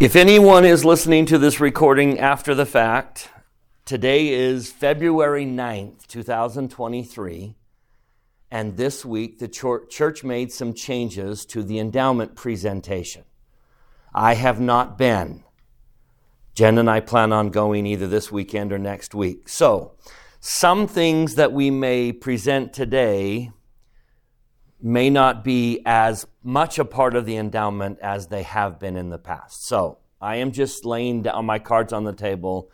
[0.00, 3.28] If anyone is listening to this recording after the fact,
[3.84, 7.54] today is February 9th, 2023,
[8.50, 13.24] and this week the church made some changes to the endowment presentation.
[14.14, 15.44] I have not been.
[16.54, 19.50] Jen and I plan on going either this weekend or next week.
[19.50, 19.96] So,
[20.40, 23.50] some things that we may present today
[24.82, 29.10] may not be as much a part of the endowment as they have been in
[29.10, 29.66] the past.
[29.66, 32.70] So I am just laying down my cards on the table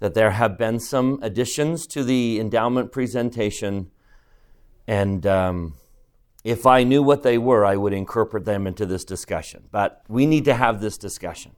[0.00, 3.90] that there have been some additions to the endowment presentation,
[4.88, 5.74] and um,
[6.42, 9.68] if I knew what they were, I would incorporate them into this discussion.
[9.70, 11.52] But we need to have this discussion.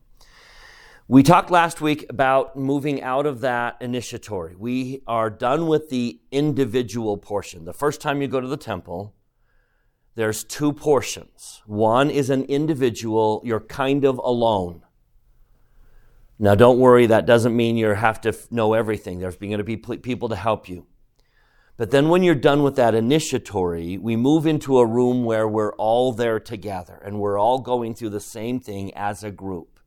[1.08, 4.56] We talked last week about moving out of that initiatory.
[4.56, 7.64] We are done with the individual portion.
[7.64, 9.14] The first time you go to the temple,
[10.14, 11.62] there's two portions.
[11.66, 14.82] One is an individual, you're kind of alone.
[16.38, 19.18] Now, don't worry, that doesn't mean you have to know everything.
[19.18, 20.86] There's going to be people to help you.
[21.76, 25.74] But then when you're done with that initiatory, we move into a room where we're
[25.74, 29.80] all there together and we're all going through the same thing as a group.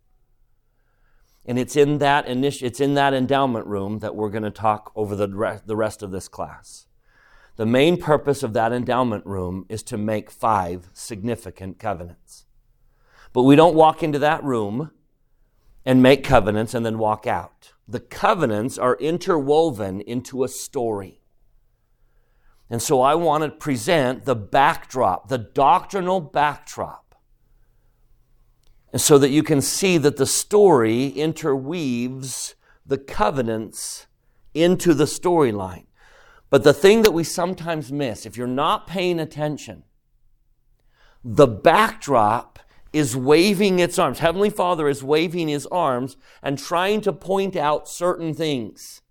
[1.46, 4.92] And it's in that initi- it's in that endowment room that we're going to talk
[4.96, 6.87] over the, re- the rest of this class.
[7.58, 12.46] The main purpose of that endowment room is to make five significant covenants.
[13.34, 14.92] But we don't walk into that room
[15.84, 17.74] and make covenants and then walk out.
[17.88, 21.22] The covenants are interwoven into a story.
[22.70, 27.16] And so I want to present the backdrop, the doctrinal backdrop.
[28.94, 32.54] And so that you can see that the story interweaves
[32.86, 34.06] the covenants
[34.54, 35.87] into the storyline.
[36.50, 39.84] But the thing that we sometimes miss, if you're not paying attention,
[41.24, 42.60] the backdrop
[42.94, 44.20] is waving its arms.
[44.20, 49.02] Heavenly Father is waving his arms and trying to point out certain things.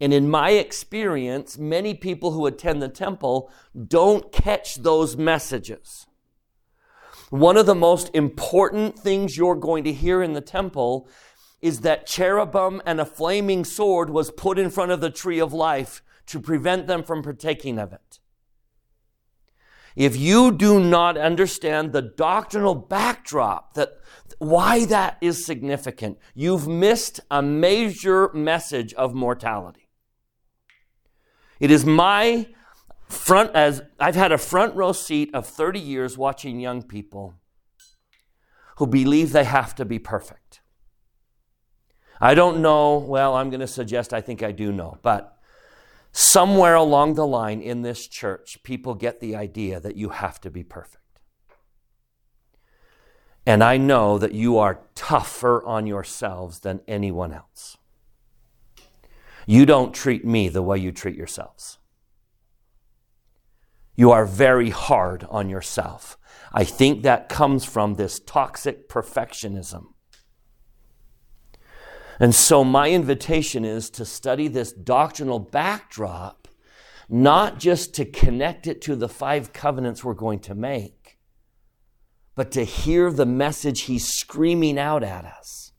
[0.00, 3.52] And in my experience, many people who attend the temple
[3.86, 6.06] don't catch those messages.
[7.28, 11.08] One of the most important things you're going to hear in the temple
[11.62, 15.52] is that cherubim and a flaming sword was put in front of the tree of
[15.52, 18.18] life to prevent them from partaking of it.
[19.96, 23.98] If you do not understand the doctrinal backdrop that
[24.38, 29.88] why that is significant, you've missed a major message of mortality.
[31.58, 32.46] It is my
[33.08, 37.34] front as I've had a front row seat of 30 years watching young people
[38.76, 40.59] who believe they have to be perfect.
[42.20, 45.38] I don't know, well, I'm going to suggest I think I do know, but
[46.12, 50.50] somewhere along the line in this church, people get the idea that you have to
[50.50, 50.96] be perfect.
[53.46, 57.78] And I know that you are tougher on yourselves than anyone else.
[59.46, 61.78] You don't treat me the way you treat yourselves.
[63.96, 66.18] You are very hard on yourself.
[66.52, 69.94] I think that comes from this toxic perfectionism
[72.20, 76.48] and so, my invitation is to study this doctrinal backdrop,
[77.08, 81.18] not just to connect it to the five covenants we're going to make,
[82.34, 85.72] but to hear the message he's screaming out at us.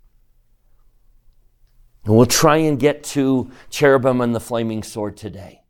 [2.05, 5.61] And we'll try and get to cherubim and the flaming sword today.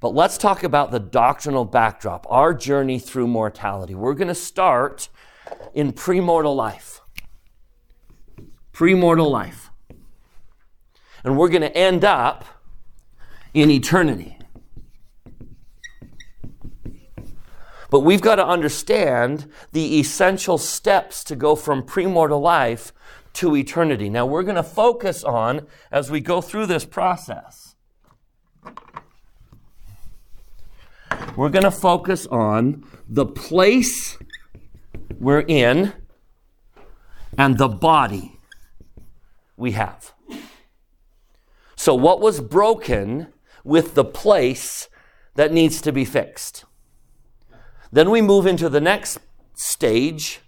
[0.00, 3.94] But let's talk about the doctrinal backdrop, our journey through mortality.
[3.94, 5.10] We're going to start
[5.74, 7.02] in premortal life.
[8.72, 9.69] Premortal life
[11.24, 12.44] and we're going to end up
[13.54, 14.36] in eternity.
[17.90, 22.92] But we've got to understand the essential steps to go from premortal life
[23.34, 24.08] to eternity.
[24.08, 27.74] Now, we're going to focus on, as we go through this process,
[31.36, 34.16] we're going to focus on the place
[35.18, 35.92] we're in
[37.36, 38.38] and the body
[39.56, 40.12] we have.
[41.80, 43.28] So, what was broken
[43.64, 44.90] with the place
[45.36, 46.66] that needs to be fixed?
[47.90, 49.16] Then we move into the next
[49.54, 50.40] stage.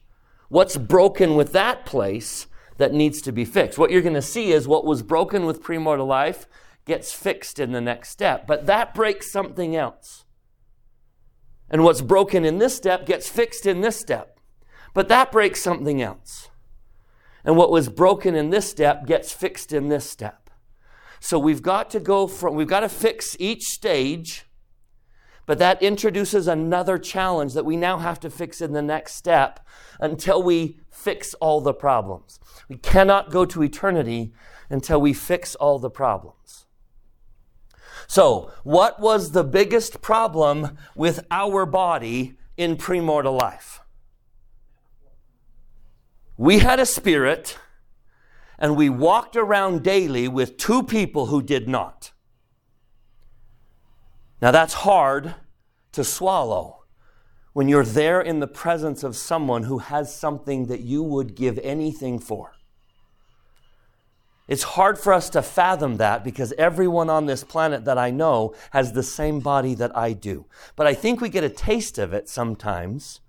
[0.50, 3.78] What's broken with that place that needs to be fixed?
[3.78, 6.46] What you're going to see is what was broken with premortal life
[6.84, 10.26] gets fixed in the next step, but that breaks something else.
[11.70, 14.38] And what's broken in this step gets fixed in this step,
[14.92, 16.50] but that breaks something else.
[17.42, 20.41] And what was broken in this step gets fixed in this step.
[21.22, 24.44] So we've got to go from, we've got to fix each stage,
[25.46, 29.60] But that introduces another challenge that we now have to fix in the next step
[30.00, 32.40] until we fix all the problems.
[32.68, 34.32] We cannot go to eternity
[34.68, 36.66] until we fix all the problems.
[38.08, 43.80] So, what was the biggest problem with our body in premortal life?
[46.36, 47.58] We had a spirit
[48.62, 52.12] and we walked around daily with two people who did not.
[54.40, 55.34] Now, that's hard
[55.90, 56.84] to swallow
[57.54, 61.58] when you're there in the presence of someone who has something that you would give
[61.58, 62.52] anything for.
[64.46, 68.54] It's hard for us to fathom that because everyone on this planet that I know
[68.70, 70.46] has the same body that I do.
[70.76, 73.20] But I think we get a taste of it sometimes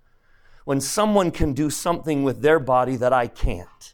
[0.64, 3.93] when someone can do something with their body that I can't.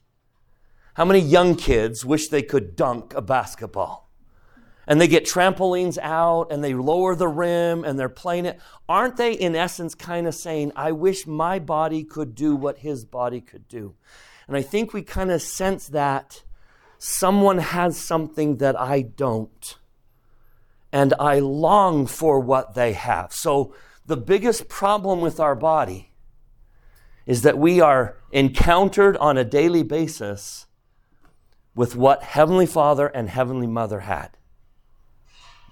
[0.94, 4.10] How many young kids wish they could dunk a basketball?
[4.90, 8.58] and they get trampolines out and they lower the rim and they're playing it.
[8.88, 13.04] Aren't they, in essence, kind of saying, I wish my body could do what his
[13.04, 13.94] body could do?
[14.48, 16.42] And I think we kind of sense that
[16.98, 19.78] someone has something that I don't.
[20.90, 23.32] And I long for what they have.
[23.32, 23.72] So
[24.06, 26.10] the biggest problem with our body
[27.26, 30.66] is that we are encountered on a daily basis
[31.80, 34.36] with what Heavenly Father and Heavenly Mother had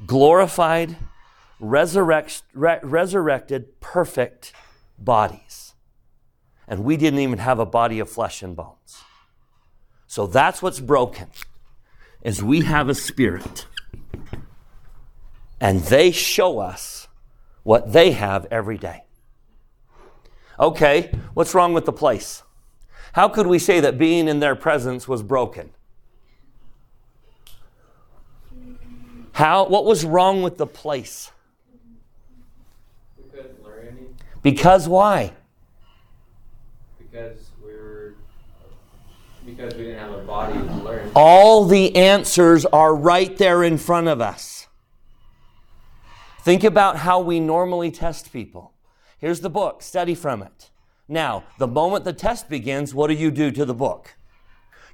[0.07, 0.97] glorified,
[1.61, 4.55] resurrect, re- resurrected, perfect
[4.99, 5.75] bodies.
[6.67, 9.03] And we didn't even have a body of flesh and bones.
[10.07, 11.29] So that's what's broken
[12.23, 13.67] is we have a spirit.
[15.61, 17.09] And they show us
[17.65, 19.05] what they have every day.
[20.59, 22.45] Okay, what's wrong with the place?
[23.13, 25.75] How could we say that being in their presence was broken?
[29.39, 31.31] How, what was wrong with the place?
[33.17, 34.07] We couldn't learn any.
[34.43, 35.33] Because why?
[36.99, 38.15] Because we were.
[39.47, 41.13] Because we didn't have a body to learn.
[41.15, 44.67] All the answers are right there in front of us.
[46.41, 48.73] Think about how we normally test people.
[49.19, 50.71] Here's the book, study from it.
[51.07, 54.17] Now, the moment the test begins, what do you do to the book?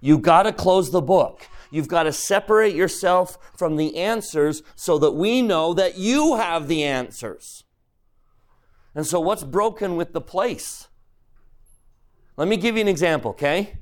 [0.02, 1.48] You got to close the book.
[1.74, 6.68] You've got to separate yourself from the answers so that we know that you have
[6.68, 7.64] the answers.
[8.94, 10.86] And so, what's broken with the place?
[12.36, 13.78] Let me give you an example, okay?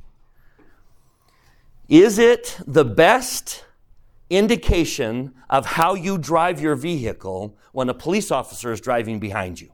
[1.87, 3.67] Is it the best
[4.31, 9.71] indication of how you drive your vehicle when a police officer is driving behind you?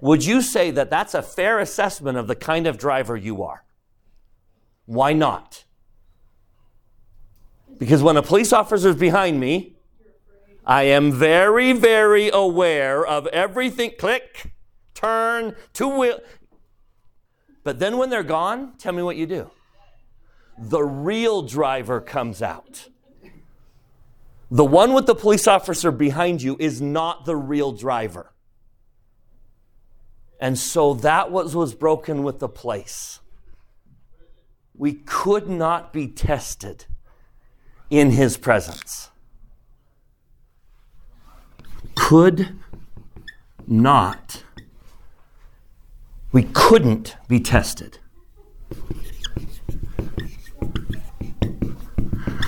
[0.00, 3.64] Would you say that that's a fair assessment of the kind of driver you are?
[4.86, 5.64] Why not?
[7.80, 9.74] Because when a police officer is behind me,
[10.66, 13.92] I am very, very aware of everything.
[13.98, 14.52] Click,
[14.92, 16.20] turn, two wheel.
[17.64, 19.50] But then when they're gone, tell me what you do.
[20.58, 22.88] The real driver comes out.
[24.50, 28.34] The one with the police officer behind you is not the real driver.
[30.38, 33.20] And so that was, was broken with the place.
[34.74, 36.84] We could not be tested
[37.90, 39.10] in his presence.
[41.96, 42.56] Could
[43.66, 44.44] not.
[46.32, 47.98] We couldn't be tested.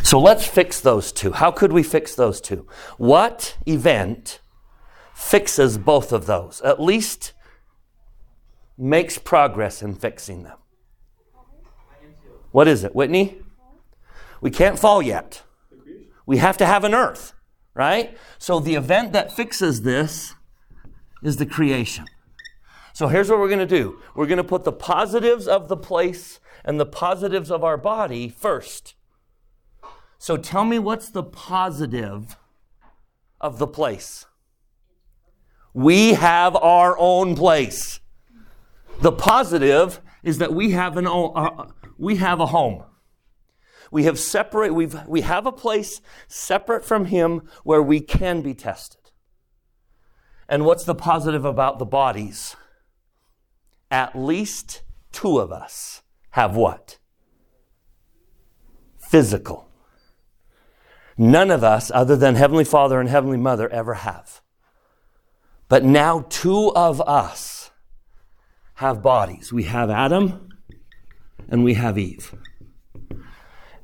[0.05, 1.33] So let's fix those two.
[1.33, 2.67] How could we fix those two?
[2.99, 4.41] What event
[5.15, 6.61] fixes both of those?
[6.61, 7.33] At least
[8.77, 10.59] makes progress in fixing them.
[12.51, 13.39] What is it, Whitney?
[14.43, 15.45] We can't fall yet.
[16.27, 17.33] We have to have an earth,
[17.75, 18.19] right?
[18.39, 20.35] So the event that fixes this
[21.23, 22.07] is the creation.
[22.93, 25.77] So here's what we're going to do we're going to put the positives of the
[25.77, 28.95] place and the positives of our body first.
[30.19, 32.37] So tell me what's the positive
[33.41, 34.27] of the place?
[35.73, 38.01] We have our own place.
[39.01, 42.85] The positive is that we have an uh, we have a home.
[43.93, 48.55] We have separate, we've, we have a place separate from Him where we can be
[48.55, 49.11] tested.
[50.49, 52.57] And what's the positive about the bodies?
[53.91, 54.83] At least
[55.13, 56.99] two of us have what?
[58.99, 59.69] Physical.
[61.19, 64.41] None of us, other than Heavenly Father and Heavenly Mother, ever have.
[65.69, 67.71] But now two of us
[68.77, 69.53] have bodies.
[69.53, 70.49] We have Adam
[71.51, 72.35] and we have Eve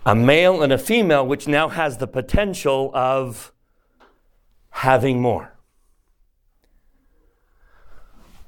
[0.06, 3.52] a male and a female, which now has the potential of
[4.70, 5.54] having more.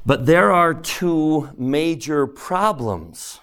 [0.06, 3.40] But there are two major problems.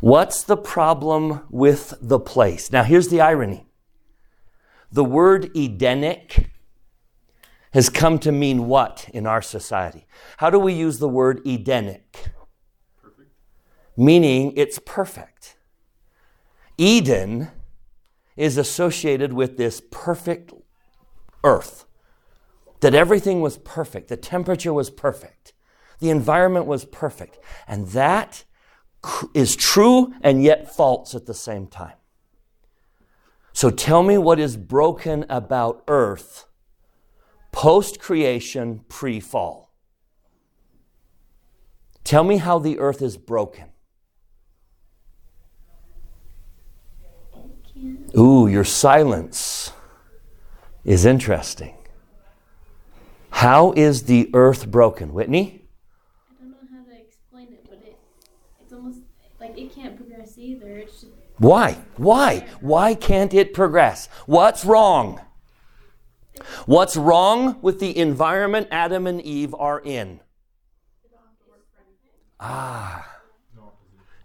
[0.00, 2.72] What's the problem with the place?
[2.72, 3.66] Now, here's the irony
[4.92, 6.50] the word Edenic
[7.72, 10.06] has come to mean what in our society?
[10.38, 12.32] How do we use the word Edenic?
[13.00, 13.30] Perfect.
[13.96, 15.56] Meaning it's perfect.
[16.80, 17.50] Eden
[18.36, 20.50] is associated with this perfect
[21.44, 21.84] earth,
[22.80, 25.52] that everything was perfect, the temperature was perfect,
[25.98, 27.38] the environment was perfect.
[27.68, 28.44] And that
[29.34, 31.98] is true and yet false at the same time.
[33.52, 36.46] So tell me what is broken about earth
[37.52, 39.74] post creation, pre fall.
[42.04, 43.66] Tell me how the earth is broken.
[48.16, 49.72] Ooh, your silence
[50.84, 51.76] is interesting.
[53.30, 55.12] How is the earth broken?
[55.12, 55.64] Whitney?
[56.28, 57.98] I don't know how to explain it, but it,
[58.60, 59.00] it's almost
[59.40, 60.76] like it can't progress either.
[60.78, 61.78] It's just why?
[61.96, 62.46] Why?
[62.60, 64.08] Why can't it progress?
[64.26, 65.22] What's wrong?
[66.66, 70.20] What's wrong with the environment Adam and Eve are in?
[72.38, 73.06] Ah.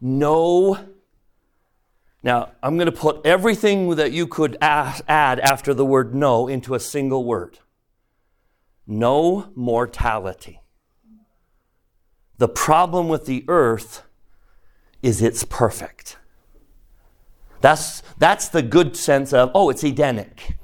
[0.01, 0.77] No.
[2.25, 6.73] Now, I'm going to put everything that you could add after the word no into
[6.73, 7.59] a single word
[8.87, 10.61] no mortality.
[12.37, 14.03] The problem with the earth
[15.01, 16.17] is it's perfect.
[17.61, 20.57] That's, that's the good sense of, oh, it's Edenic.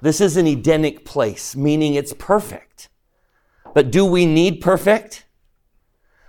[0.00, 2.88] This is an Edenic place, meaning it's perfect.
[3.74, 5.24] But do we need perfect?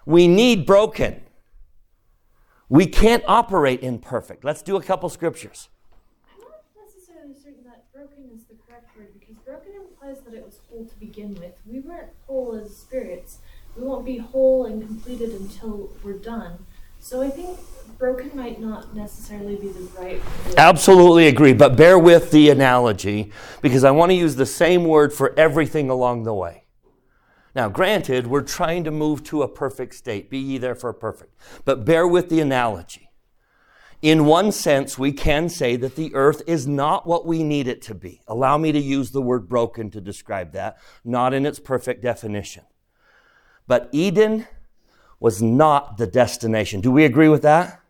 [0.06, 1.21] We need broken.
[2.72, 4.46] We can't operate in perfect.
[4.46, 5.68] Let's do a couple scriptures.
[6.34, 10.46] I'm not necessarily certain that broken is the correct word because broken implies that it
[10.46, 11.60] was whole to begin with.
[11.70, 13.40] We weren't whole as spirits.
[13.76, 16.66] We won't be whole and completed until we're done.
[17.02, 17.60] So I think
[17.98, 20.56] broken might not necessarily be the right word.
[20.58, 25.12] Absolutely agree, but bear with the analogy because I want to use the same word
[25.12, 26.61] for everything along the way.
[27.54, 30.30] Now, granted, we're trying to move to a perfect state.
[30.30, 31.36] Be ye therefore perfect.
[31.66, 33.10] But bear with the analogy.
[34.02, 37.82] In one sense, we can say that the earth is not what we need it
[37.84, 38.22] to be.
[38.28, 42.64] Allow me to use the word broken to describe that, not in its perfect definition.
[43.68, 44.48] But Eden
[45.20, 46.82] was not the destination.
[46.82, 47.82] Do we agree with that?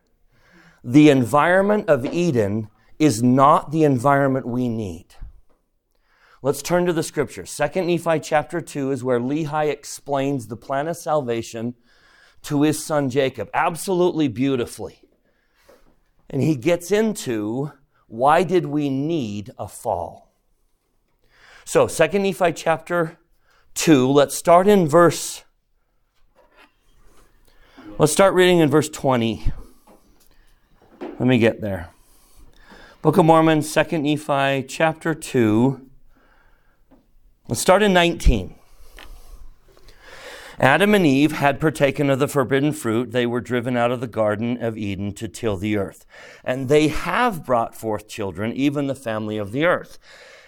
[0.84, 5.06] the environment of Eden is not the environment we need.
[6.41, 7.45] Let's turn to the scripture.
[7.45, 11.75] Second Nephi chapter 2 is where Lehi explains the plan of salvation
[12.43, 15.01] to his son Jacob absolutely beautifully.
[16.29, 17.71] And he gets into
[18.07, 20.33] why did we need a fall?
[21.63, 23.19] So, Second Nephi chapter
[23.75, 25.43] 2, let's start in verse
[28.01, 29.51] Let's start reading in verse 20.
[31.01, 31.89] Let me get there.
[33.03, 35.90] Book of Mormon, 2nd Nephi, chapter 2.
[37.51, 38.55] Let's start in 19.
[40.58, 43.12] Adam and Eve had partaken of the forbidden fruit.
[43.12, 46.05] They were driven out of the Garden of Eden to till the earth.
[46.46, 50.00] And they have brought forth children, even the family of the earth.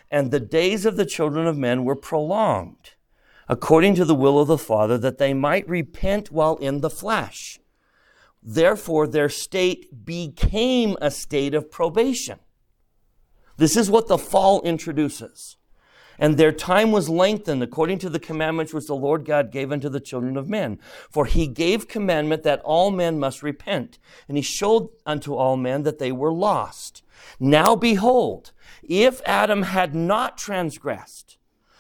[0.10, 2.92] And the days of the children of men were prolonged,
[3.50, 7.60] according to the will of the Father, that they might repent while in the flesh.
[8.42, 12.40] Therefore, their state became a state of probation.
[13.58, 15.58] This is what the fall introduces.
[16.20, 19.90] And their time was lengthened according to the commandments which the Lord God gave unto
[19.90, 20.80] the children of men.
[21.10, 24.00] For he gave commandment that all men must repent.
[24.28, 27.04] And he showed unto all men that they were lost.
[27.40, 28.52] Now behold,
[28.84, 31.38] if Adam had not transgressed,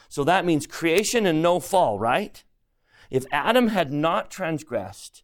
[0.09, 2.43] so that means creation and no fall, right?
[3.09, 5.23] If Adam had not transgressed,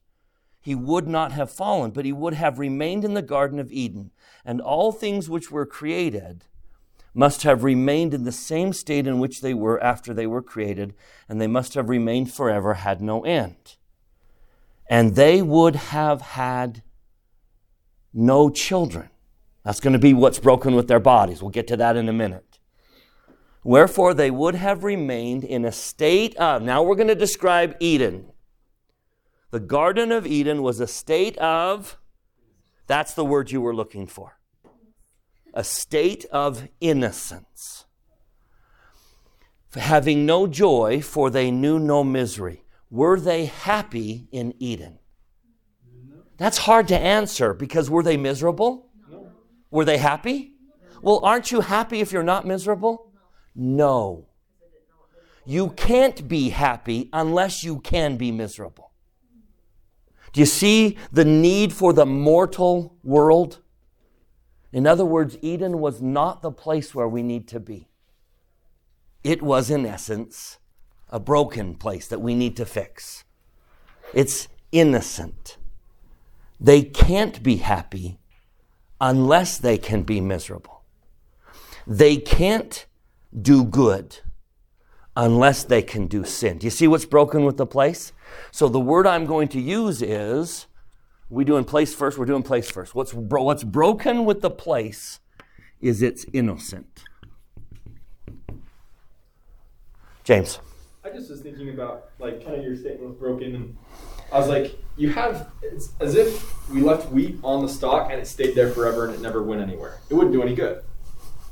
[0.61, 4.11] he would not have fallen, but he would have remained in the Garden of Eden.
[4.43, 6.45] And all things which were created
[7.13, 10.93] must have remained in the same state in which they were after they were created,
[11.27, 13.75] and they must have remained forever, had no end.
[14.89, 16.83] And they would have had
[18.13, 19.09] no children.
[19.63, 21.41] That's going to be what's broken with their bodies.
[21.41, 22.59] We'll get to that in a minute.
[23.63, 28.31] Wherefore, they would have remained in a state of, now we're going to describe Eden.
[29.51, 31.97] The Garden of Eden was a state of,
[32.87, 34.38] that's the word you were looking for,
[35.53, 37.85] a state of innocence.
[39.75, 42.63] Having no joy, for they knew no misery.
[42.89, 44.99] Were they happy in Eden?
[46.37, 48.89] That's hard to answer because were they miserable?
[49.09, 49.31] No.
[49.69, 50.53] Were they happy?
[51.01, 53.11] Well, aren't you happy if you're not miserable?
[53.55, 54.27] No.
[55.45, 58.91] You can't be happy unless you can be miserable.
[60.31, 63.59] Do you see the need for the mortal world?
[64.71, 67.87] In other words, Eden was not the place where we need to be.
[69.23, 70.59] It was, in essence,
[71.09, 73.23] a broken place that we need to fix.
[74.13, 75.57] It's innocent.
[76.59, 78.19] They can't be happy
[79.01, 80.83] unless they can be miserable.
[81.87, 82.85] They can't
[83.39, 84.19] do good
[85.15, 86.59] unless they can do sin.
[86.59, 88.13] Do you see what's broken with the place?
[88.51, 90.67] So the word I'm going to use is
[91.29, 92.95] we doing place first, we're doing place first.
[92.95, 95.19] What's, bro- what's broken with the place
[95.79, 97.03] is it's innocent.
[100.23, 100.59] James.
[101.03, 103.77] I just was thinking about like kind of your statement was broken, and
[104.31, 108.19] I was like, you have it's as if we left wheat on the stalk and
[108.19, 109.99] it stayed there forever and it never went anywhere.
[110.09, 110.83] It wouldn't do any good.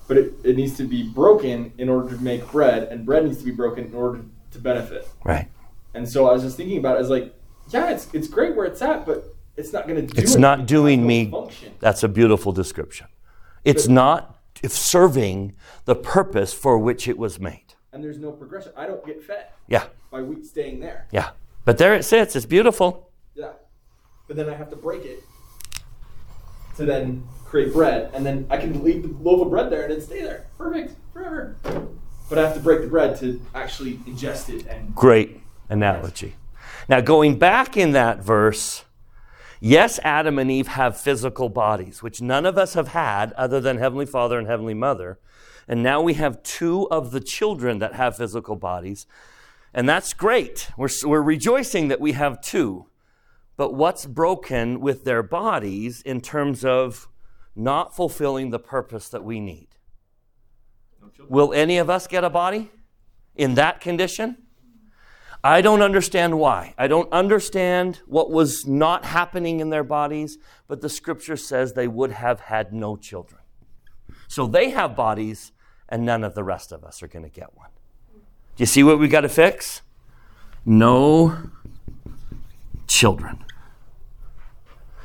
[0.08, 3.40] But it, it needs to be broken in order to make bread, and bread needs
[3.40, 5.10] to be broken in order to benefit.
[5.24, 5.50] Right.
[5.94, 7.34] And so I was just thinking about it as like,
[7.70, 10.22] yeah, it's it's great where it's at, but it's not going to do.
[10.22, 10.42] It's anything.
[10.42, 11.30] not doing me.
[11.32, 11.74] Function.
[11.80, 13.08] That's a beautiful description.
[13.66, 15.54] It's But- not if serving
[15.86, 17.74] the purpose for which it was made.
[17.92, 18.72] And there's no progression.
[18.78, 21.08] I don't get fed Yeah, by wheat staying there.
[21.12, 21.30] yeah.
[21.66, 22.36] But there it sits.
[22.36, 23.10] It's beautiful.
[23.36, 23.52] Yeah.
[24.28, 25.24] But then I have to break it
[26.78, 29.92] to then create bread, and then I can leave the loaf of bread there and
[29.94, 30.46] it stay there.
[30.58, 30.96] Perfect.
[31.14, 31.56] Forever.
[32.30, 36.36] But I have to break the bread to actually ingest it and Great analogy.
[36.90, 38.84] Now, going back in that verse,
[39.60, 43.78] yes, Adam and Eve have physical bodies, which none of us have had other than
[43.78, 45.20] Heavenly Father and Heavenly Mother.
[45.68, 49.06] And now we have two of the children that have physical bodies.
[49.74, 50.70] And that's great.
[50.78, 52.88] We're, we're rejoicing that we have two.
[53.58, 57.10] But what's broken with their bodies in terms of
[57.56, 59.68] not fulfilling the purpose that we need?
[61.28, 62.72] Will any of us get a body
[63.36, 64.38] in that condition?
[65.48, 66.74] I don't understand why.
[66.78, 70.38] I don't understand what was not happening in their bodies,
[70.68, 73.40] but the scripture says they would have had no children.
[74.28, 75.54] So they have bodies,
[75.88, 77.70] and none of the rest of us are going to get one.
[78.14, 78.22] Do
[78.58, 79.84] you see what we got to fix?
[80.66, 81.38] No
[82.86, 83.46] children.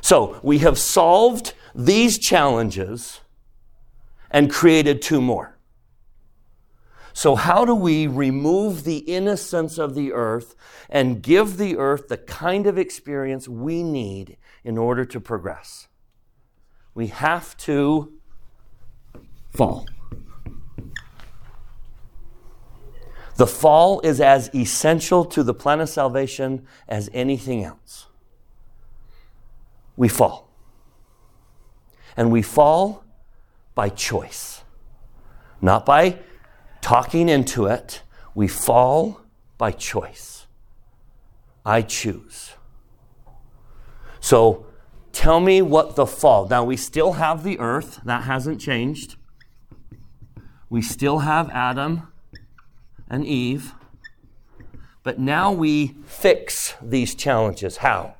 [0.01, 3.21] So we have solved these challenges
[4.29, 5.52] and created two more.
[7.13, 10.55] So, how do we remove the innocence of the earth
[10.89, 15.87] and give the earth the kind of experience we need in order to progress?
[16.95, 18.13] We have to
[19.51, 19.85] fall.
[23.35, 28.07] The fall is as essential to the plan of salvation as anything else.
[29.95, 30.49] We fall.
[32.17, 33.03] And we fall
[33.75, 34.63] by choice,
[35.61, 36.19] not by
[36.83, 38.03] talking into it,
[38.35, 39.21] we fall
[39.57, 40.45] by choice.
[41.65, 42.51] I choose.
[44.19, 44.65] So
[45.13, 46.47] tell me what the fall.
[46.47, 49.15] Now we still have the earth, that hasn't changed.
[50.69, 52.11] We still have Adam
[53.09, 53.73] and Eve.
[55.03, 57.77] But now we fix these challenges.
[57.77, 58.15] How?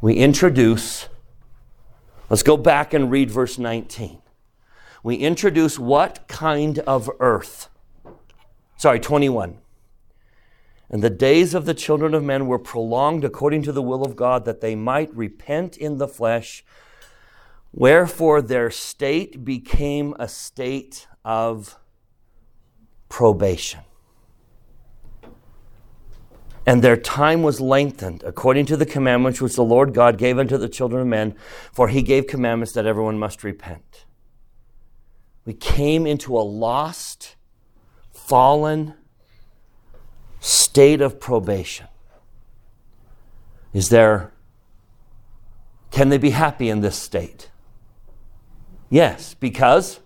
[0.00, 1.08] We introduce,
[2.28, 4.22] let's go back and read verse 19
[5.02, 7.68] we introduce what kind of earth?
[8.76, 9.58] Sorry, 21.
[10.90, 14.16] And the days of the children of men were prolonged according to the will of
[14.16, 16.64] God, that they might repent in the flesh.
[17.72, 21.78] Wherefore their state became a state of
[23.08, 23.80] probation.
[26.66, 30.58] And their time was lengthened according to the commandments which the Lord God gave unto
[30.58, 31.34] the children of men,
[31.72, 34.04] for he gave commandments that everyone must repent.
[35.50, 37.34] We came into a lost,
[38.12, 38.94] fallen
[40.38, 41.88] state of probation.
[43.72, 44.32] Is there,
[45.90, 47.50] can they be happy in this state?
[48.90, 49.98] Yes, because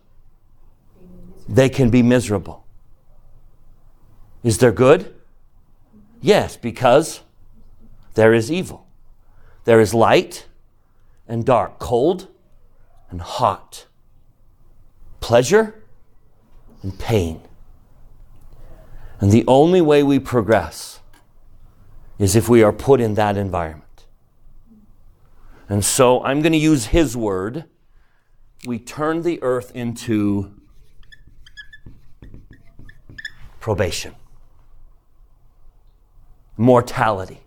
[1.47, 2.65] they can be miserable.
[4.43, 5.15] Is there good?
[6.23, 7.21] Yes, because
[8.15, 8.87] there is evil.
[9.65, 10.47] There is light
[11.29, 12.29] and dark, cold
[13.11, 13.85] and hot
[15.25, 15.75] pleasure
[16.83, 17.41] and pain.
[19.21, 21.01] And the only way we progress
[22.19, 24.05] is if we are put in that environment.
[25.67, 27.65] And so I'm going to use his word.
[28.67, 30.53] We turn the earth into
[33.61, 34.15] probation,
[36.59, 37.41] mortality.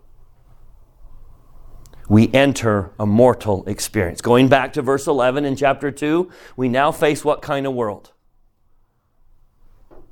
[2.09, 4.21] We enter a mortal experience.
[4.21, 8.13] Going back to verse 11 in chapter 2, we now face what kind of world?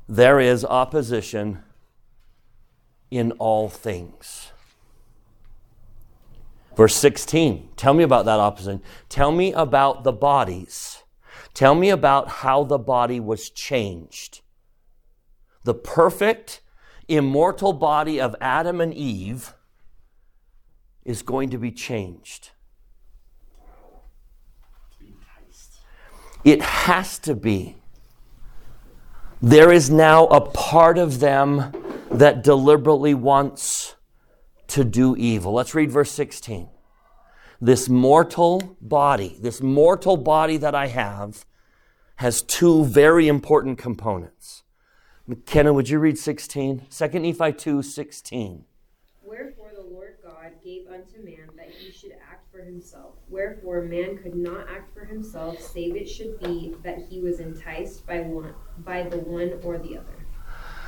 [0.08, 1.64] there is opposition
[3.10, 4.52] in all things.
[6.76, 8.82] Verse 16, tell me about that opposition.
[9.08, 11.04] Tell me about the bodies.
[11.54, 14.42] Tell me about how the body was changed.
[15.64, 16.62] The perfect,
[17.08, 19.54] immortal body of Adam and Eve
[21.06, 22.50] is going to be changed.
[26.44, 27.78] It has to be.
[29.42, 31.72] There is now a part of them
[32.12, 33.96] that deliberately wants
[34.68, 35.54] to do evil.
[35.54, 36.70] Let's read verse 16.
[37.62, 41.46] This mortal body, this mortal body that I have,
[42.18, 44.64] has two very important components.
[45.28, 46.88] McKenna, would you read 16?
[46.90, 48.66] 2 Nephi 2 16.
[49.24, 49.65] Wherefore
[50.66, 53.14] gave unto man that he should act for himself.
[53.30, 58.08] Wherefore man could not act for himself, save it should be that he was enticed
[58.08, 60.26] by one by the one or the other.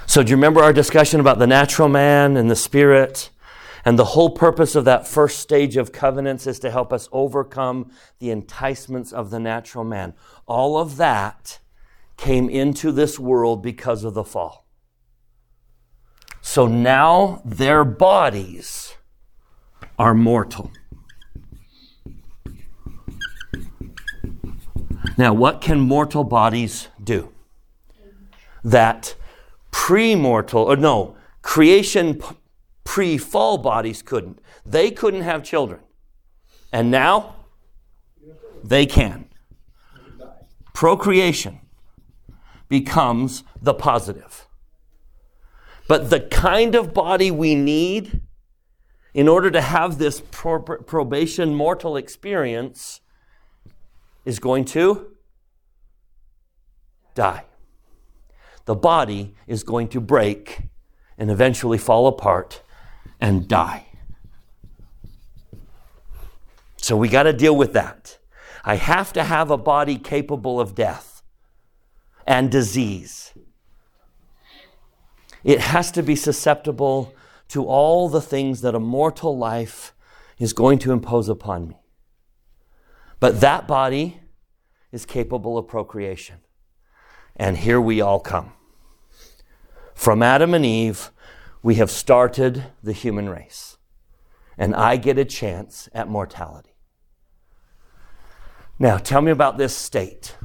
[0.07, 3.29] So, do you remember our discussion about the natural man and the spirit?
[3.85, 7.91] And the whole purpose of that first stage of covenants is to help us overcome
[8.19, 10.15] the enticements of the natural man.
[10.47, 11.59] All of that
[12.17, 14.65] came into this world because of the fall.
[16.41, 18.96] So now their bodies
[19.97, 20.71] are mortal.
[25.17, 27.33] Now, what can mortal bodies do?
[28.63, 29.15] That
[29.71, 32.21] pre mortal, or no, creation
[32.83, 34.39] pre fall bodies couldn't.
[34.65, 35.79] They couldn't have children.
[36.71, 37.35] And now
[38.63, 39.29] they can.
[40.73, 41.61] Procreation
[42.69, 44.45] becomes the positive.
[45.87, 48.21] But the kind of body we need
[49.13, 53.01] in order to have this probation mortal experience
[54.25, 55.15] is going to
[57.15, 57.43] die.
[58.65, 60.63] The body is going to break
[61.17, 62.61] and eventually fall apart
[63.19, 63.85] and die.
[66.77, 68.19] So we got to deal with that.
[68.63, 71.23] I have to have a body capable of death
[72.25, 73.33] and disease.
[75.43, 77.15] It has to be susceptible
[77.49, 79.93] to all the things that a mortal life
[80.37, 81.79] is going to impose upon me.
[83.19, 84.19] But that body
[84.91, 86.37] is capable of procreation.
[87.35, 88.53] And here we all come.
[89.93, 91.11] From Adam and Eve,
[91.63, 93.77] we have started the human race.
[94.57, 96.75] And I get a chance at mortality.
[98.79, 100.35] Now, tell me about this state.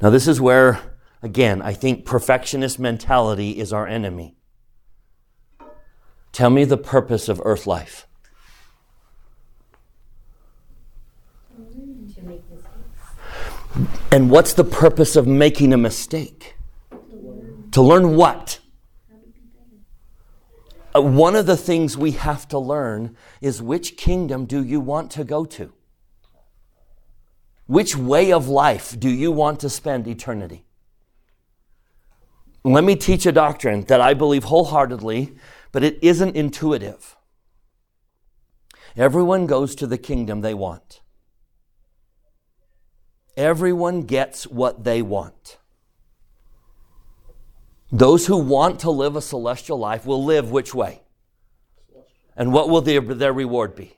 [0.00, 0.91] Now, this is where,
[1.22, 4.36] again, I think perfectionist mentality is our enemy.
[6.32, 8.06] Tell me the purpose of earth life.
[14.10, 16.56] And what's the purpose of making a mistake?
[17.70, 18.58] To learn what?
[20.94, 25.10] Uh, one of the things we have to learn is which kingdom do you want
[25.12, 25.72] to go to?
[27.66, 30.66] Which way of life do you want to spend eternity?
[32.64, 35.34] Let me teach a doctrine that I believe wholeheartedly,
[35.72, 37.16] but it isn't intuitive.
[38.96, 41.00] Everyone goes to the kingdom they want.
[43.36, 45.58] Everyone gets what they want.
[47.90, 51.02] Those who want to live a celestial life will live which way?
[52.36, 53.96] And what will their, their reward be?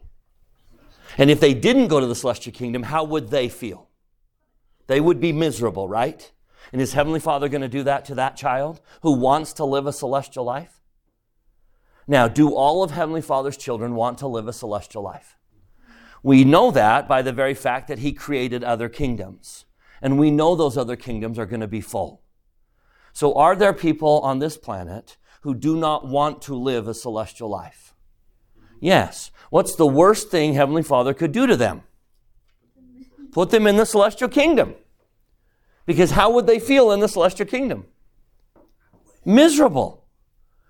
[1.18, 3.88] And if they didn't go to the celestial kingdom, how would they feel?
[4.86, 6.30] They would be miserable, right?
[6.72, 9.86] And is Heavenly Father going to do that to that child who wants to live
[9.86, 10.80] a celestial life?
[12.06, 15.36] Now, do all of Heavenly Father's children want to live a celestial life?
[16.22, 19.66] We know that by the very fact that he created other kingdoms.
[20.02, 22.22] And we know those other kingdoms are going to be full.
[23.12, 27.48] So are there people on this planet who do not want to live a celestial
[27.48, 27.94] life?
[28.80, 29.30] Yes.
[29.50, 31.82] What's the worst thing Heavenly Father could do to them?
[33.32, 34.74] Put them in the celestial kingdom.
[35.86, 37.86] Because how would they feel in the celestial kingdom?
[39.24, 40.06] Miserable.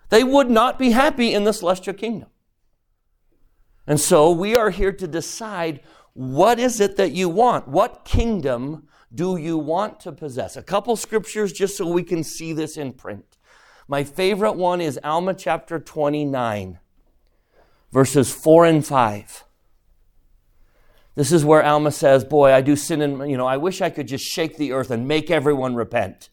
[0.09, 2.29] They would not be happy in the celestial kingdom.
[3.87, 5.81] And so we are here to decide
[6.15, 7.69] what is it that you want?
[7.69, 10.57] What kingdom do you want to possess?
[10.57, 13.37] A couple scriptures just so we can see this in print.
[13.89, 16.79] My favorite one is Alma chapter 29,
[17.93, 19.45] verses 4 and 5.
[21.15, 23.91] This is where Alma says, Boy, I do sin and, you know, I wish I
[23.91, 26.29] could just shake the earth and make everyone repent.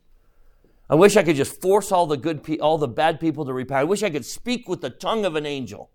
[0.89, 3.53] I wish I could just force all the good, pe- all the bad people to
[3.53, 3.79] repent.
[3.79, 5.91] I wish I could speak with the tongue of an angel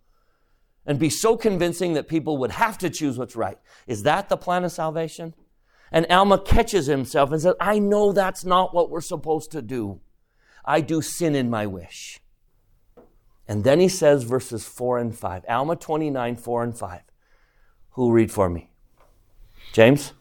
[0.87, 3.59] and be so convincing that people would have to choose what's right.
[3.87, 5.35] Is that the plan of salvation?
[5.93, 10.01] And Alma catches himself and says, I know that's not what we're supposed to do.
[10.65, 12.21] I do sin in my wish.
[13.49, 15.45] And then he says verses 4 and 5.
[15.49, 17.01] Alma 29, 4 and 5.
[17.91, 18.71] Who read for me?
[19.73, 20.13] James?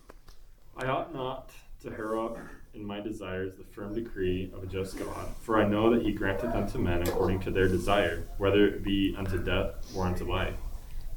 [0.78, 1.52] I ought not
[1.84, 2.38] to harrow up
[2.74, 6.12] in my desires the firm decree of a just God, for I know that he
[6.12, 10.56] granteth unto men according to their desire, whether it be unto death or unto life.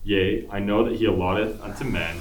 [0.05, 2.17] Yea, I know that he allotteth unto men,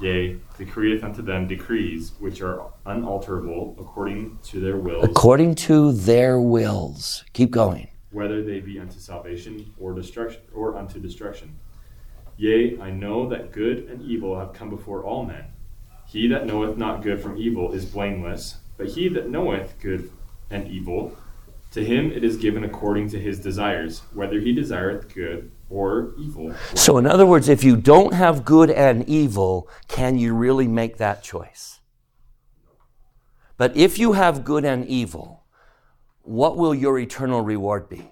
[0.00, 6.40] yea, decreeth unto them decrees which are unalterable according to their wills, According to their
[6.40, 7.24] wills.
[7.32, 7.88] Keep going.
[8.12, 11.56] whether they be unto salvation or destruction or unto destruction.
[12.36, 15.44] Yea, I know that good and evil have come before all men.
[16.06, 20.10] He that knoweth not good from evil is blameless, but he that knoweth good
[20.50, 21.16] and evil,
[21.72, 26.54] to him it is given according to his desires, whether he desireth good or evil.
[26.74, 30.98] So, in other words, if you don't have good and evil, can you really make
[30.98, 31.80] that choice?
[33.56, 35.44] But if you have good and evil,
[36.22, 38.10] what will your eternal reward be?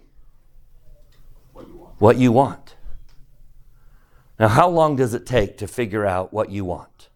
[1.53, 2.01] what you want.
[2.01, 2.74] What you want.
[4.39, 7.09] Now, how long does it take to figure out what you want?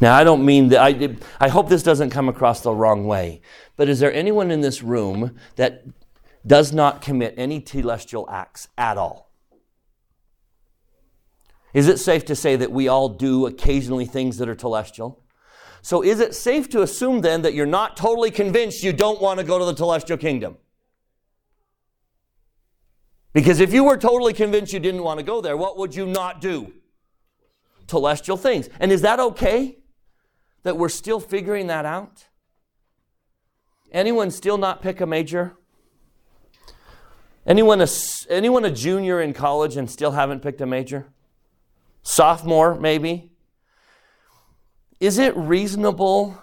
[0.00, 3.40] Now, I don't mean that, I, I hope this doesn't come across the wrong way,
[3.76, 5.84] but is there anyone in this room that
[6.46, 9.30] does not commit any celestial acts at all?
[11.72, 15.22] Is it safe to say that we all do occasionally things that are celestial?
[15.80, 19.40] So, is it safe to assume then that you're not totally convinced you don't want
[19.40, 20.56] to go to the celestial kingdom?
[23.32, 26.06] Because if you were totally convinced you didn't want to go there, what would you
[26.06, 26.72] not do?
[27.88, 28.68] Celestial things.
[28.78, 29.78] And is that okay?
[30.62, 32.26] That we're still figuring that out?
[33.90, 35.54] Anyone still not pick a major?
[37.46, 37.88] Anyone a,
[38.30, 41.08] anyone a junior in college and still haven't picked a major?
[42.02, 43.30] Sophomore, maybe?
[45.00, 46.40] Is it reasonable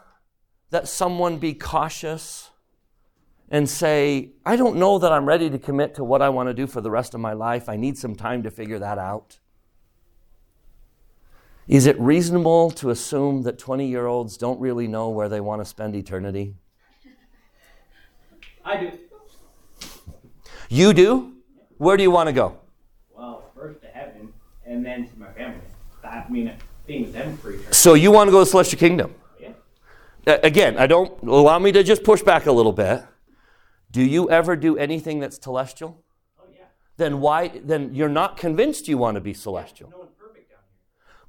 [0.70, 2.50] that someone be cautious
[3.52, 6.54] and say, I don't know that I'm ready to commit to what I want to
[6.54, 7.68] do for the rest of my life.
[7.68, 9.40] I need some time to figure that out.
[11.68, 15.62] Is it reasonable to assume that 20 year olds don't really know where they want
[15.62, 16.56] to spend eternity?
[18.66, 18.92] I do.
[20.70, 21.34] You do?
[21.78, 22.58] Where do you want to go?
[23.16, 24.34] Well, first to heaven,
[24.66, 25.62] and then to my family.
[26.04, 26.52] I mean,
[26.86, 27.74] being with them for eternity.
[27.74, 29.16] So you want to go to the celestial kingdom?
[29.40, 30.38] Yeah.
[30.44, 33.04] Again, I don't allow me to just push back a little bit.
[33.92, 36.04] Do you ever do anything that's celestial?
[36.40, 36.66] Oh yeah.
[36.98, 39.90] Then why then you're not convinced you want to be celestial.
[39.90, 40.58] No down here.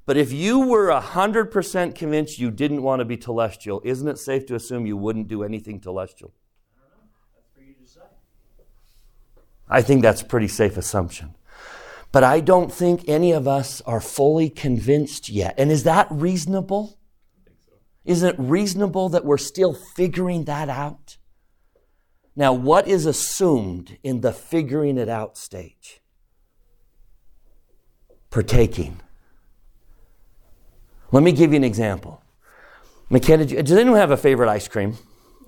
[0.05, 4.45] But if you were 100% convinced you didn't want to be celestial, isn't it safe
[4.47, 6.33] to assume you wouldn't do anything celestial?
[7.35, 8.03] That's for you to decide.
[9.69, 11.35] I think that's a pretty safe assumption.
[12.11, 15.55] But I don't think any of us are fully convinced yet.
[15.57, 16.99] And is that reasonable?
[17.45, 17.73] So.
[18.03, 21.17] Isn't it reasonable that we're still figuring that out?
[22.35, 26.01] Now, what is assumed in the figuring it out stage?
[28.29, 29.01] Partaking.
[31.11, 32.23] Let me give you an example.
[33.09, 34.97] McKenna, do- does anyone have a favorite ice cream?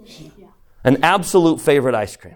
[0.05, 0.47] Yeah.
[0.83, 2.35] An absolute favorite ice cream?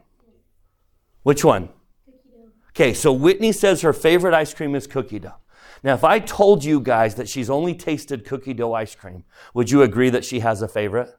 [1.23, 1.67] Which one?
[2.05, 2.51] Cookie dough.
[2.69, 5.35] Okay, so Whitney says her favorite ice cream is cookie dough.
[5.83, 9.69] Now, if I told you guys that she's only tasted cookie dough ice cream, would
[9.69, 11.09] you agree that she has a favorite?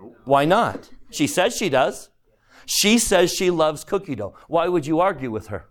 [0.00, 0.16] No.
[0.24, 0.88] Why not?
[1.10, 2.08] She says she does.
[2.66, 4.34] She says she loves cookie dough.
[4.48, 5.66] Why would you argue with her?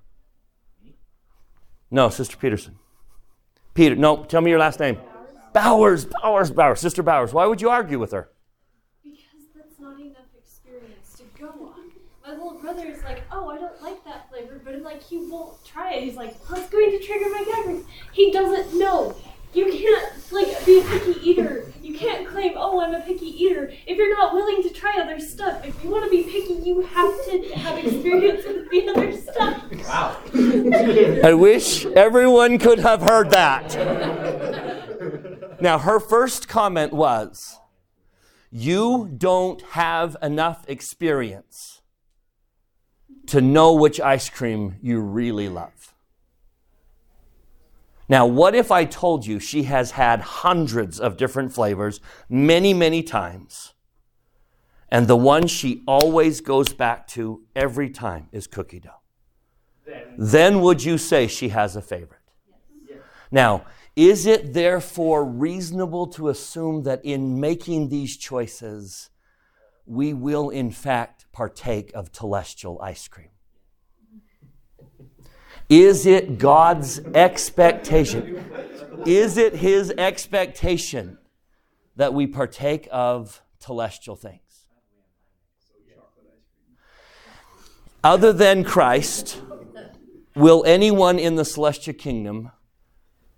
[1.89, 2.79] No, Sister Peterson.
[3.73, 4.97] Peter, no, tell me your last name.
[5.53, 6.79] Bowers, Bowers, Bowers.
[6.79, 7.33] Sister Bowers.
[7.33, 8.29] Why would you argue with her?
[9.03, 9.19] Because
[9.55, 11.91] that's not enough experience to go on.
[12.25, 15.63] My little brother is like, oh, I don't like that flavor, but like, he won't
[15.65, 16.03] try it.
[16.03, 17.83] He's like, oh, it's going to trigger my reflex.
[18.13, 19.15] He doesn't know.
[19.53, 21.65] You can't like be a picky eater.
[21.81, 25.19] You can't claim, oh, I'm a picky eater if you're not willing to try other
[25.19, 25.65] stuff.
[25.65, 29.63] If you want to be picky, you have to have experience with the other stuff.
[29.87, 30.17] Wow.
[31.27, 33.75] I wish everyone could have heard that.
[35.59, 37.59] Now, her first comment was,
[38.51, 41.81] You don't have enough experience
[43.27, 45.90] to know which ice cream you really love.
[48.11, 53.03] Now, what if I told you she has had hundreds of different flavors many, many
[53.03, 53.73] times,
[54.89, 58.99] and the one she always goes back to every time is cookie dough?
[59.85, 62.19] Then then would you say she has a favorite?
[63.31, 63.63] Now,
[63.95, 69.09] is it therefore reasonable to assume that in making these choices,
[69.85, 73.30] we will in fact partake of celestial ice cream?
[75.71, 78.43] Is it God's expectation?
[79.05, 81.17] Is it his expectation
[81.95, 84.67] that we partake of celestial things?
[88.03, 89.41] Other than Christ,
[90.35, 92.51] will anyone in the celestial kingdom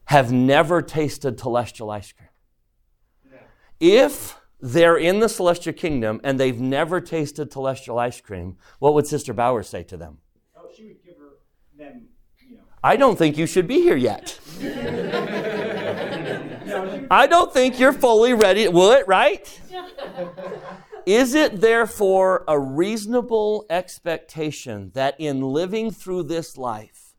[0.06, 2.30] have never tasted celestial ice cream?
[3.80, 9.06] If they're in the celestial kingdom and they've never tasted celestial ice cream, what would
[9.06, 10.18] Sister Bowers say to them?
[10.56, 11.38] Oh, she would give her
[11.78, 12.08] them.
[12.84, 14.40] I don't think you should be here yet.
[17.10, 18.68] I don't think you're fully ready.
[18.68, 19.62] Will it, right?
[21.06, 27.14] Is it therefore a reasonable expectation that in living through this life,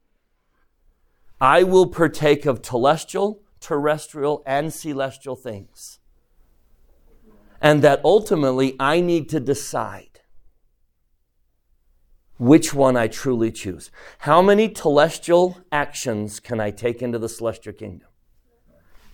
[1.40, 5.98] I will partake of telestial, terrestrial, and celestial things?
[7.60, 10.13] And that ultimately I need to decide
[12.36, 13.90] which one I truly choose.
[14.18, 18.08] How many telestial actions can I take into the celestial kingdom?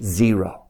[0.02, 0.66] Zero.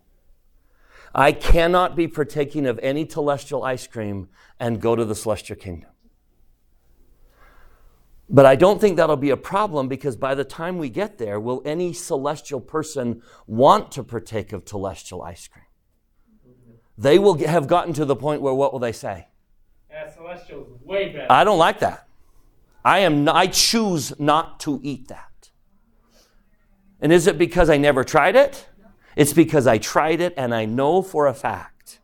[1.14, 5.90] I cannot be partaking of any telestial ice cream and go to the celestial kingdom.
[8.28, 11.40] But I don't think that'll be a problem because by the time we get there,
[11.40, 15.64] will any celestial person want to partake of telestial ice cream?
[16.96, 19.28] They will have gotten to the point where what will they say?
[19.90, 21.26] Yeah, Celestial's way better.
[21.28, 22.06] I don't like that.
[22.84, 25.50] I am I choose not to eat that.
[27.00, 28.68] And is it because I never tried it?
[29.16, 32.00] It's because I tried it and I know for a fact.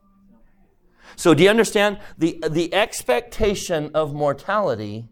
[1.17, 5.09] So do you understand the the expectation of mortality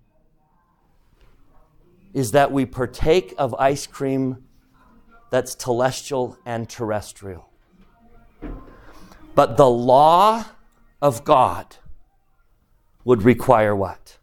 [2.14, 4.44] is that we partake of ice cream
[5.30, 7.48] that's telestial and terrestrial.
[9.34, 10.44] But the law
[11.02, 11.76] of God
[13.04, 14.18] would require what?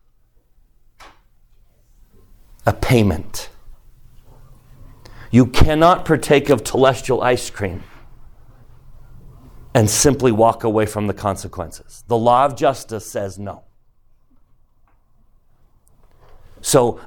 [2.65, 3.49] A payment.
[5.31, 7.83] You cannot partake of telestial ice cream
[9.73, 12.03] and simply walk away from the consequences.
[12.07, 13.63] The law of justice says no.
[16.61, 16.99] So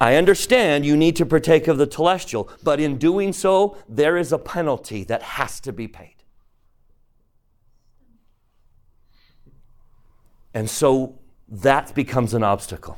[0.00, 4.32] I understand you need to partake of the telestial, but in doing so, there is
[4.32, 6.14] a penalty that has to be paid.
[10.54, 12.96] And so that becomes an obstacle.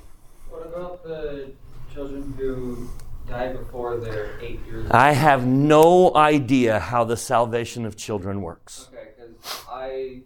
[0.51, 1.53] What about the
[1.97, 2.91] children who
[3.27, 4.93] die before they're eight years old?
[4.93, 8.91] I have no idea how the salvation of children works.
[8.93, 10.21] Okay, because I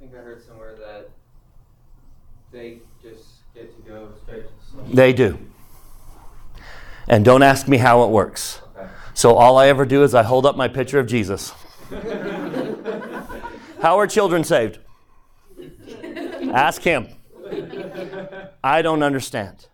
[0.00, 1.10] think I heard somewhere that
[2.50, 4.92] they just get to go straight to the sun.
[4.92, 5.38] They do.
[7.06, 8.60] And don't ask me how it works.
[8.76, 8.88] Okay.
[9.14, 11.54] So all I ever do is I hold up my picture of Jesus.
[13.80, 14.80] how are children saved?
[16.52, 17.06] Ask him.
[18.64, 19.68] I don't understand.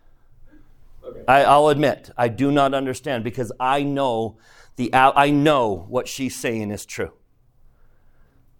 [1.27, 4.37] I, I'll admit, I do not understand because I know
[4.75, 7.13] the I know what she's saying is true.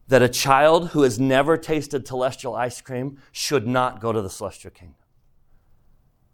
[0.08, 4.30] That a child who has never tasted telestial ice cream should not go to the
[4.30, 4.95] celestial kingdom.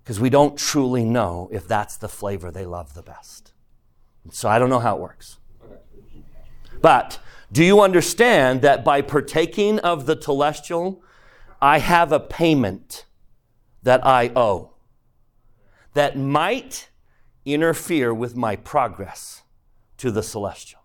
[0.03, 3.53] Because we don't truly know if that's the flavor they love the best.
[4.31, 5.37] So I don't know how it works.
[6.81, 7.19] But
[7.51, 10.99] do you understand that by partaking of the telestial,
[11.61, 13.05] I have a payment
[13.83, 14.70] that I owe
[15.93, 16.89] that might
[17.45, 19.43] interfere with my progress
[19.97, 20.81] to the celestial.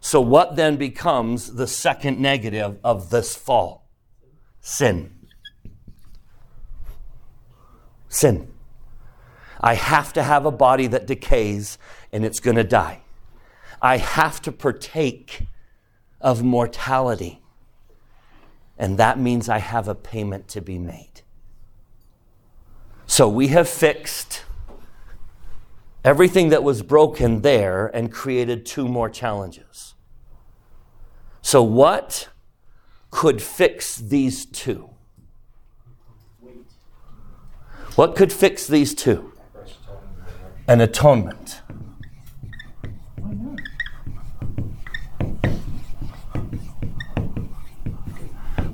[0.00, 3.90] So, what then becomes the second negative of this fall?
[4.60, 5.14] Sin.
[8.08, 8.52] Sin.
[9.60, 11.78] I have to have a body that decays
[12.12, 13.02] and it's going to die.
[13.82, 15.46] I have to partake
[16.20, 17.42] of mortality.
[18.76, 21.22] And that means I have a payment to be made.
[23.18, 24.44] So we have fixed
[26.04, 29.94] everything that was broken there and created two more challenges.
[31.42, 32.28] So, what
[33.10, 34.90] could fix these two?
[37.96, 39.32] What could fix these two?
[40.68, 41.62] An atonement.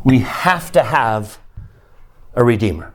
[0.04, 1.38] We have to have
[2.34, 2.93] a redeemer.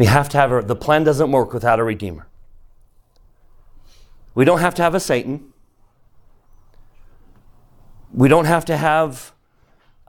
[0.00, 2.26] We have to have a, the plan doesn't work without a redeemer.
[4.34, 5.52] We don't have to have a Satan.
[8.10, 9.34] We don't have to have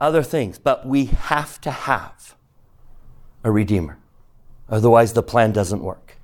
[0.00, 2.36] other things, but we have to have
[3.44, 3.98] a redeemer.
[4.66, 6.16] Otherwise, the plan doesn't work.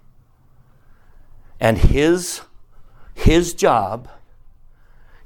[1.61, 2.41] And his,
[3.13, 4.09] his job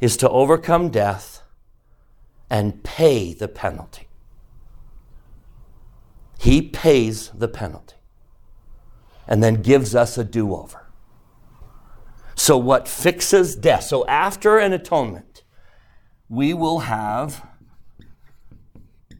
[0.01, 1.43] is to overcome death
[2.51, 4.09] and pay the penalty.
[6.41, 7.95] He pays the penalty
[9.27, 10.87] and then gives us a do over.
[12.35, 13.85] So, what fixes death?
[13.85, 15.43] So, after an atonement,
[16.29, 17.47] we will have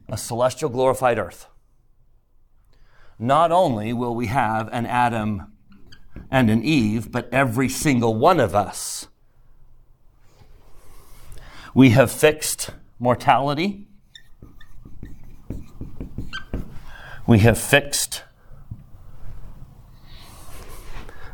[0.09, 1.47] a celestial glorified earth.
[3.19, 5.53] Not only will we have an Adam
[6.29, 9.07] and an Eve, but every single one of us.
[11.73, 13.87] We have fixed mortality.
[17.25, 18.23] We have fixed.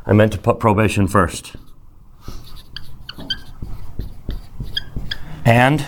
[0.10, 1.56] I meant to put probation first.
[5.46, 5.86] And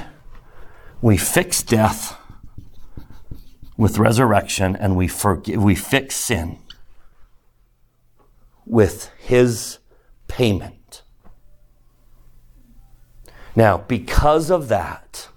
[1.01, 2.19] we fix death
[3.77, 6.59] with resurrection and we forgive, we fix sin
[8.67, 9.79] with his
[10.27, 11.01] payment.
[13.55, 15.29] Now, because of that,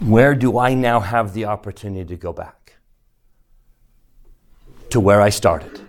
[0.00, 2.74] where do I now have the opportunity to go back?
[4.88, 5.86] To where I started.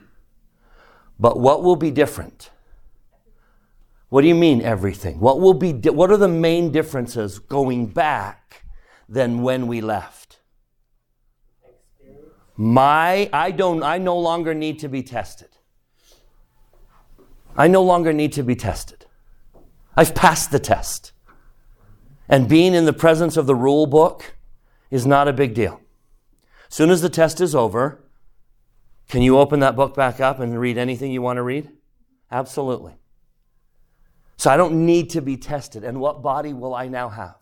[1.22, 2.50] But what will be different?
[4.10, 5.20] What do you mean everything?
[5.20, 8.66] What will be di- what are the main differences going back
[9.08, 10.40] than when we left?
[12.58, 15.50] My I don't I no longer need to be tested.
[17.56, 19.06] I no longer need to be tested.
[19.96, 21.12] I've passed the test.
[22.28, 24.36] And being in the presence of the rule book
[24.90, 25.82] is not a big deal.
[26.68, 28.01] Soon as the test is over,
[29.12, 31.70] can you open that book back up and read anything you want to read?
[32.32, 32.94] Absolutely.
[34.38, 35.84] So I don't need to be tested.
[35.84, 37.36] And what body will I now have?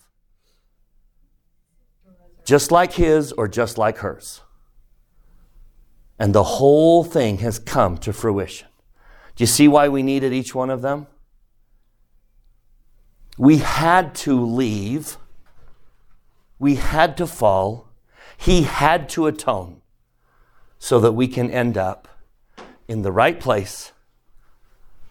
[2.44, 4.42] Just like his or just like hers.
[6.18, 8.68] And the whole thing has come to fruition.
[9.36, 11.06] Do you see why we needed each one of them?
[13.38, 15.18] We had to leave.
[16.58, 17.90] We had to fall.
[18.38, 19.80] He had to atone
[20.80, 22.08] so that we can end up
[22.88, 23.92] in the right place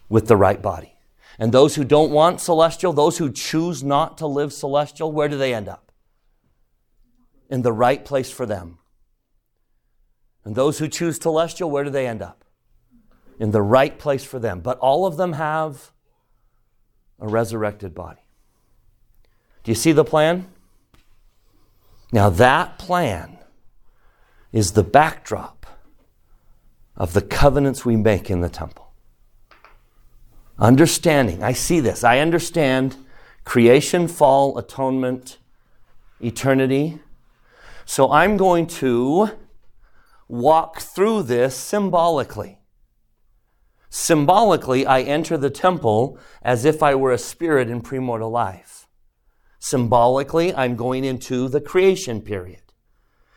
[0.08, 0.94] with the right body.
[1.38, 5.38] And those who don't want celestial, those who choose not to live celestial, where do
[5.38, 5.92] they end up?
[7.48, 8.78] In the right place for them.
[10.44, 12.44] And those who choose celestial, where do they end up?
[13.38, 14.60] In the right place for them.
[14.60, 15.92] But all of them have
[17.20, 18.22] a resurrected body.
[19.62, 20.48] Do you see the plan?
[22.10, 23.38] Now, that plan
[24.50, 25.57] is the backdrop
[26.98, 28.92] of the covenants we make in the temple.
[30.58, 32.02] Understanding, I see this.
[32.02, 32.96] I understand
[33.44, 35.38] creation, fall, atonement,
[36.20, 36.98] eternity.
[37.86, 39.30] So I'm going to
[40.26, 42.58] walk through this symbolically.
[43.88, 48.88] Symbolically, I enter the temple as if I were a spirit in premortal life.
[49.60, 52.62] Symbolically, I'm going into the creation period.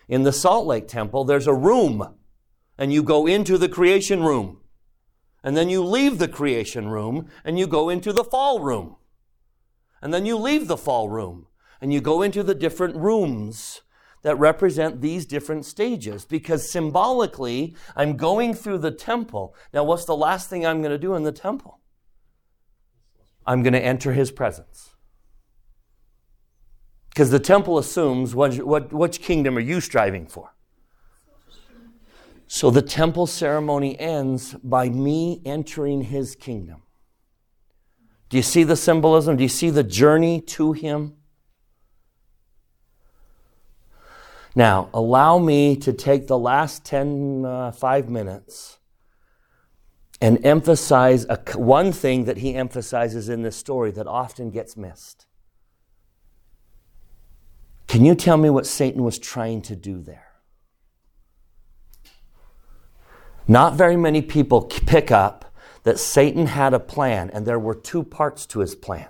[0.10, 2.16] In the Salt Lake Temple, there's a room,
[2.82, 4.58] and you go into the creation room.
[5.44, 8.96] And then you leave the creation room and you go into the fall room.
[10.02, 11.46] And then you leave the fall room
[11.80, 13.82] and you go into the different rooms
[14.24, 19.54] that represent these different stages because symbolically I'm going through the temple.
[19.72, 21.82] Now, what's the last thing I'm going to do in the temple?
[23.46, 24.90] I'm going to enter his presence.
[27.10, 30.56] Because the temple assumes what, what, which kingdom are you striving for?
[32.54, 36.84] So the temple ceremony ends by me entering his kingdom.
[38.28, 39.38] Do you see the symbolism?
[39.38, 41.14] Do you see the journey to him?
[44.54, 48.80] Now, allow me to take the last 10, uh, five minutes
[50.20, 55.26] and emphasize a, one thing that he emphasizes in this story that often gets missed.
[57.88, 60.31] Can you tell me what Satan was trying to do there?
[63.48, 68.04] Not very many people pick up that Satan had a plan and there were two
[68.04, 69.08] parts to his plan.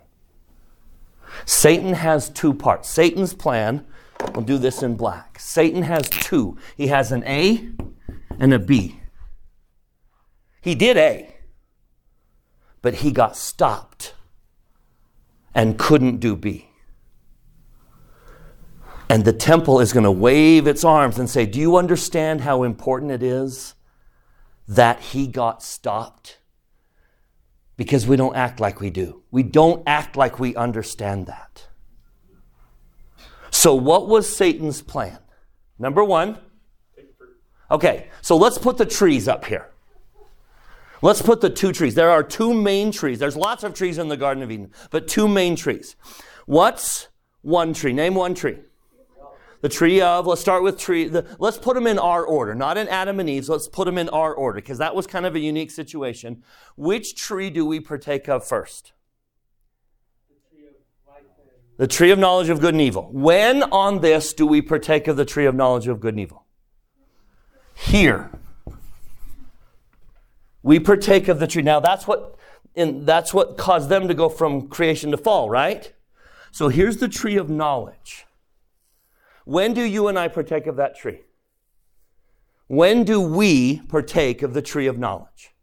[1.46, 2.90] Satan has two parts.
[2.90, 3.86] Satan's plan,
[4.34, 5.40] we'll do this in black.
[5.40, 6.58] Satan has two.
[6.76, 7.70] He has an A
[8.40, 9.00] and a B.
[10.62, 11.36] He did A,
[12.82, 14.14] but he got stopped
[15.56, 16.70] and couldn't do B.
[19.10, 22.64] And the temple is going to wave its arms and say, Do you understand how
[22.64, 23.74] important it is
[24.68, 26.39] that he got stopped?
[27.78, 29.24] Because we don't act like we do.
[29.32, 31.68] We don't act like we understand that.
[33.49, 35.20] So, what was Satan's plan?
[35.78, 36.38] Number one.
[37.70, 39.72] Okay, so let's put the trees up here.
[41.01, 41.95] Let's put the two trees.
[41.95, 43.18] There are two main trees.
[43.18, 45.95] There's lots of trees in the Garden of Eden, but two main trees.
[46.45, 47.07] What's
[47.41, 47.93] one tree?
[47.93, 48.57] Name one tree.
[49.62, 52.78] The tree of, let's start with tree, the, let's put them in our order, not
[52.78, 55.36] in Adam and Eve's, let's put them in our order, because that was kind of
[55.36, 56.43] a unique situation.
[56.76, 58.93] Which tree do we partake of first?
[61.78, 63.09] The tree of knowledge of good and evil.
[63.12, 66.45] When on this do we partake of the tree of knowledge of good and evil?
[67.76, 68.30] Here.
[70.62, 71.64] We partake of the tree.
[71.64, 72.36] Now that's what
[72.76, 75.91] and that's what caused them to go from creation to fall, right?
[76.51, 78.26] So here's the tree of knowledge.
[79.52, 81.24] When do you and I partake of that tree?
[82.68, 85.54] When do we partake of the tree of knowledge?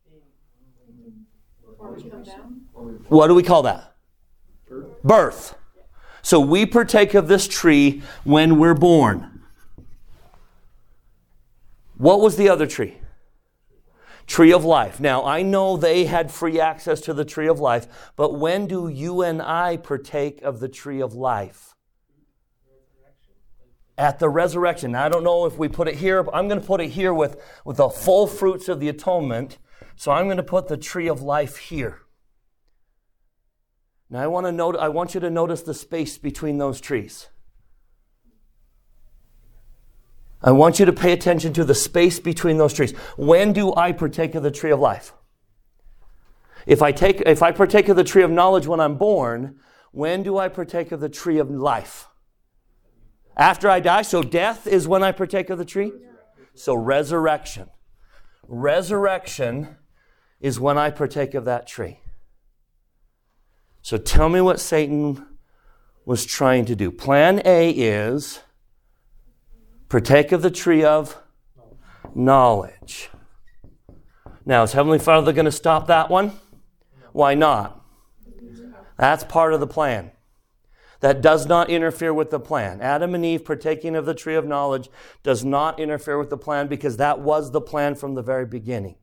[3.08, 3.96] What do we call that?
[5.02, 5.54] Birth.
[6.20, 9.40] So we partake of this tree when we're born.
[11.96, 12.98] What was the other tree?
[14.26, 15.00] Tree of life.
[15.00, 18.88] Now, I know they had free access to the tree of life, but when do
[18.88, 21.74] you and I partake of the tree of life?
[23.98, 24.92] At the resurrection.
[24.92, 26.88] Now, I don't know if we put it here, but I'm going to put it
[26.90, 27.36] here with,
[27.66, 29.58] with the full fruits of the atonement.
[29.96, 32.02] So I'm going to put the tree of life here.
[34.10, 37.28] Now I want to note I want you to notice the space between those trees.
[40.42, 42.92] I want you to pay attention to the space between those trees.
[43.16, 45.12] When do I partake of the tree of life?
[46.64, 49.58] If I take if I partake of the tree of knowledge when I'm born,
[49.90, 52.08] when do I partake of the tree of life?
[53.38, 54.02] After I die.
[54.02, 55.92] So death is when I partake of the tree?
[56.54, 57.68] So resurrection.
[58.48, 59.76] Resurrection
[60.40, 62.00] is when I partake of that tree.
[63.80, 65.24] So tell me what Satan
[66.04, 66.90] was trying to do.
[66.90, 68.40] Plan A is
[69.88, 71.16] partake of the tree of
[72.14, 73.10] knowledge.
[74.44, 76.32] Now, is Heavenly Father going to stop that one?
[77.12, 77.84] Why not?
[78.96, 80.10] That's part of the plan.
[81.00, 82.80] That does not interfere with the plan.
[82.80, 84.88] Adam and Eve partaking of the tree of knowledge
[85.22, 88.96] does not interfere with the plan because that was the plan from the very beginning.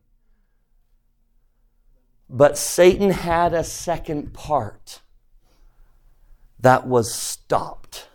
[2.29, 5.01] But Satan had a second part
[6.59, 8.09] that was stopped.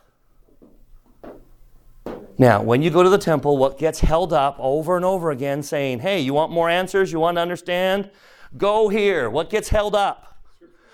[2.36, 5.62] Now, when you go to the temple, what gets held up over and over again
[5.62, 7.12] saying, hey, you want more answers?
[7.12, 8.10] You want to understand?
[8.56, 9.30] Go here.
[9.30, 10.42] What gets held up?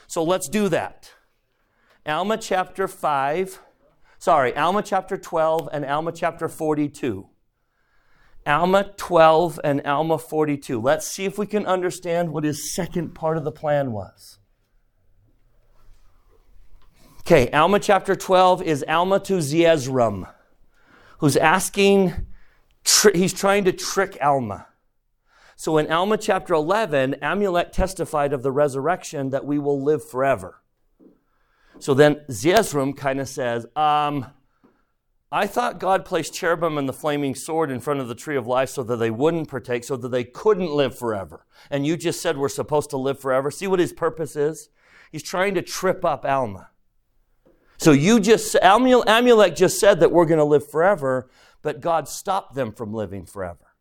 [0.06, 1.12] So let's do that.
[2.06, 3.60] Alma chapter 5,
[4.18, 7.28] sorry, Alma chapter 12 and Alma chapter 42.
[8.46, 10.80] Alma 12 and Alma 42.
[10.80, 14.38] Let's see if we can understand what his second part of the plan was.
[17.20, 20.32] Okay, Alma chapter 12 is Alma to Zeezrom,
[21.18, 22.14] who's asking,
[23.14, 24.68] he's trying to trick Alma.
[25.56, 30.62] So in Alma chapter 11, Amulek testified of the resurrection that we will live forever.
[31.78, 34.26] So then Zeezrom kind of says, um,
[35.30, 38.46] I thought God placed cherubim and the flaming sword in front of the tree of
[38.46, 41.44] life so that they wouldn't partake, so that they couldn't live forever.
[41.70, 43.50] And you just said we're supposed to live forever.
[43.50, 44.68] See what his purpose is?
[45.10, 46.70] He's trying to trip up Alma.
[47.78, 51.28] So you just, Amulek just said that we're going to live forever,
[51.60, 53.74] but God stopped them from living forever.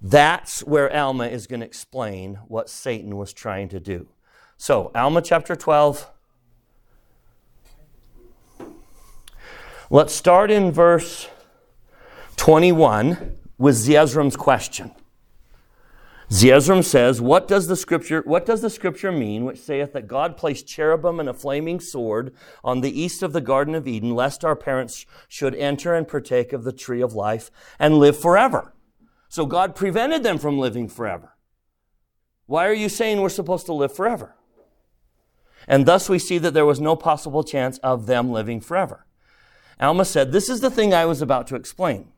[0.00, 4.08] That's where Alma is going to explain what Satan was trying to do.
[4.62, 6.08] So, Alma chapter 12.
[9.90, 11.26] Let's start in verse
[12.36, 14.92] 21 with Zeezrom's question.
[16.30, 20.36] Zeezrom says, What does the scripture, what does the scripture mean, which saith that God
[20.36, 22.32] placed cherubim and a flaming sword
[22.62, 26.52] on the east of the Garden of Eden, lest our parents should enter and partake
[26.52, 27.50] of the tree of life
[27.80, 28.72] and live forever?
[29.28, 31.36] So God prevented them from living forever.
[32.46, 34.36] Why are you saying we're supposed to live forever?
[35.66, 39.06] And thus we see that there was no possible chance of them living forever.
[39.80, 42.12] Alma said, This is the thing I was about to explain.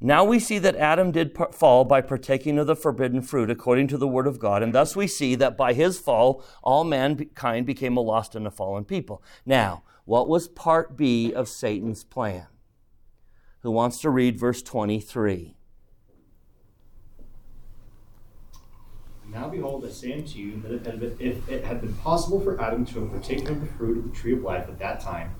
[0.00, 3.96] Now we see that Adam did fall by partaking of the forbidden fruit according to
[3.96, 7.96] the word of God, and thus we see that by his fall, all mankind became
[7.96, 9.22] a lost and a fallen people.
[9.46, 12.46] Now, what was part B of Satan's plan?
[13.60, 15.55] Who wants to read verse 23?
[19.36, 20.72] Now behold, I say unto you that
[21.20, 24.16] if it, had been, possible for Adam to have partaken of the fruit of the
[24.16, 25.34] tree of life at that time,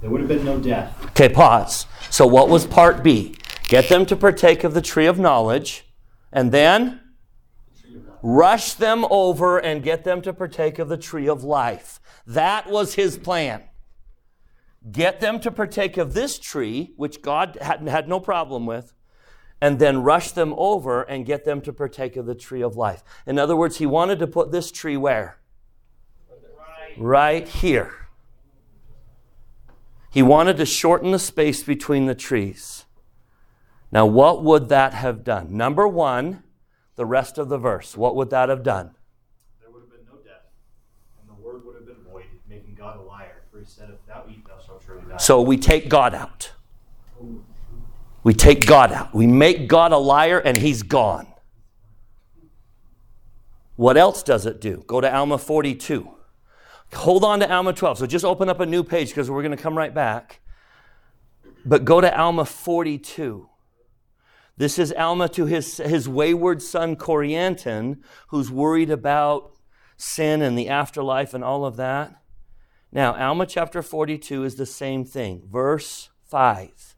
[0.00, 0.96] there would have been no death.
[1.06, 1.86] Okay, pause.
[2.10, 3.34] So, what was part B?
[3.64, 5.84] Get them to partake of the tree of knowledge,
[6.32, 7.00] and then
[8.22, 11.98] rush them over and get them to partake of the tree of life.
[12.28, 13.64] That was his plan.
[14.92, 18.94] Get them to partake of this tree, which God had, had no problem with,
[19.60, 23.02] and then rush them over and get them to partake of the tree of life.
[23.26, 25.38] In other words, he wanted to put this tree where?
[26.98, 27.94] Right, right here.
[30.10, 32.84] He wanted to shorten the space between the trees.
[33.92, 35.56] Now, what would that have done?
[35.56, 36.42] Number one,
[36.96, 37.96] the rest of the verse.
[37.96, 38.94] What would that have done?
[39.60, 40.46] There would have been no death,
[41.20, 43.42] and the word would have been void, making God a liar.
[43.52, 45.16] For he said, If thou eat, thou shalt surely die.
[45.18, 46.52] So we take God out.
[48.22, 49.14] We take God out.
[49.14, 51.26] We make God a liar and he's gone.
[53.76, 54.84] What else does it do?
[54.86, 56.10] Go to Alma 42.
[56.92, 57.98] Hold on to Alma 12.
[57.98, 60.40] So just open up a new page because we're going to come right back.
[61.64, 63.48] But go to Alma 42.
[64.56, 69.52] This is Alma to his, his wayward son Corianton, who's worried about
[69.96, 72.20] sin and the afterlife and all of that.
[72.92, 75.48] Now, Alma chapter 42 is the same thing.
[75.50, 76.89] Verse 5.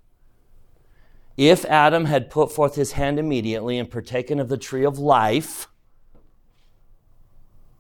[1.37, 5.69] If Adam had put forth his hand immediately and partaken of the tree of life,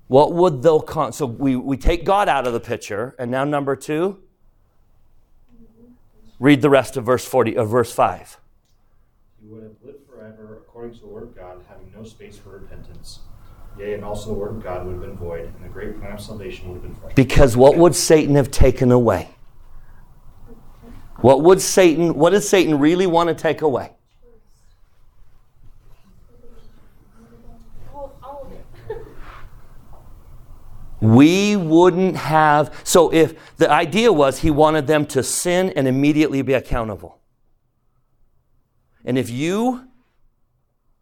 [0.09, 3.44] what would they'll con- so we, we take God out of the picture, and now
[3.44, 4.18] number two,
[6.38, 8.38] read the rest of verse 40 of verse 5.
[9.40, 12.50] He would have lived forever according to the word of God, having no space for
[12.50, 13.20] repentance.
[13.78, 16.12] Yea, and also the word of God would have been void, and the great plan
[16.12, 17.16] of salvation would have been frustrated.
[17.16, 19.30] Because what would Satan have taken away?
[21.22, 23.92] What would Satan, what does Satan really want to take away?
[31.00, 36.42] We wouldn't have, so if the idea was he wanted them to sin and immediately
[36.42, 37.18] be accountable.
[39.04, 39.88] And if you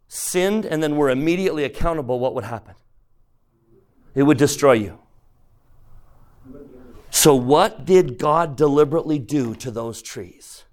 [0.07, 2.75] sinned and then were immediately accountable, what would happen?
[4.13, 4.99] It would destroy you.
[7.21, 10.63] So, what did God deliberately do to those trees?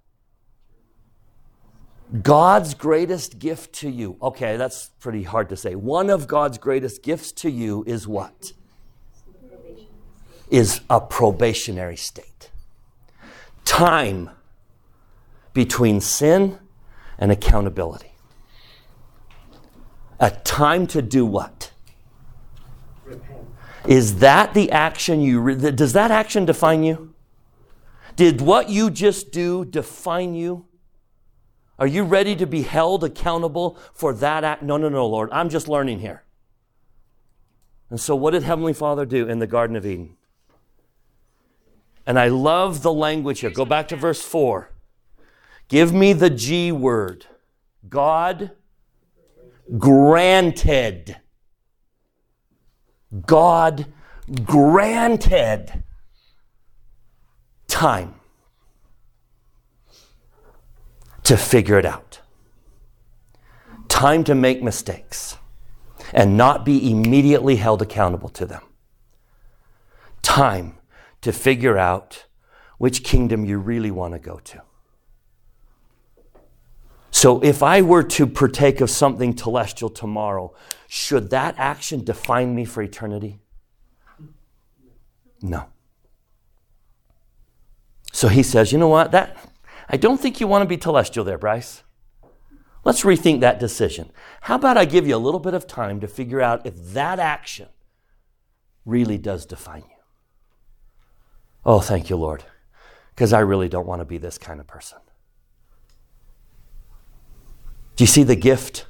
[2.22, 4.16] God's greatest gift to you.
[4.22, 5.74] Okay, that's pretty hard to say.
[5.74, 8.52] One of God's greatest gifts to you is what?
[10.48, 12.50] Is a probationary state.
[13.66, 14.30] Time
[15.52, 16.58] between sin
[17.18, 18.12] and accountability.
[20.18, 21.57] A time to do what?
[23.86, 27.14] Is that the action you, does that action define you?
[28.16, 30.66] Did what you just do define you?
[31.78, 34.62] Are you ready to be held accountable for that act?
[34.62, 35.28] No, no, no, Lord.
[35.30, 36.24] I'm just learning here.
[37.88, 40.16] And so, what did Heavenly Father do in the Garden of Eden?
[42.04, 43.50] And I love the language here.
[43.50, 44.72] Go back to verse 4.
[45.68, 47.26] Give me the G word.
[47.88, 48.50] God
[49.76, 51.18] granted.
[53.26, 53.86] God
[54.44, 55.84] granted
[57.66, 58.14] time
[61.22, 62.20] to figure it out.
[63.88, 65.36] Time to make mistakes
[66.12, 68.62] and not be immediately held accountable to them.
[70.22, 70.76] Time
[71.20, 72.26] to figure out
[72.78, 74.62] which kingdom you really want to go to.
[77.18, 80.54] So, if I were to partake of something telestial tomorrow,
[80.86, 83.40] should that action define me for eternity?
[85.42, 85.64] No.
[88.12, 89.10] So he says, you know what?
[89.10, 89.36] That
[89.88, 91.82] I don't think you want to be telestial there, Bryce.
[92.84, 94.12] Let's rethink that decision.
[94.42, 97.18] How about I give you a little bit of time to figure out if that
[97.18, 97.66] action
[98.84, 100.02] really does define you?
[101.66, 102.44] Oh, thank you, Lord,
[103.10, 104.98] because I really don't want to be this kind of person.
[107.98, 108.86] Do you see the gift?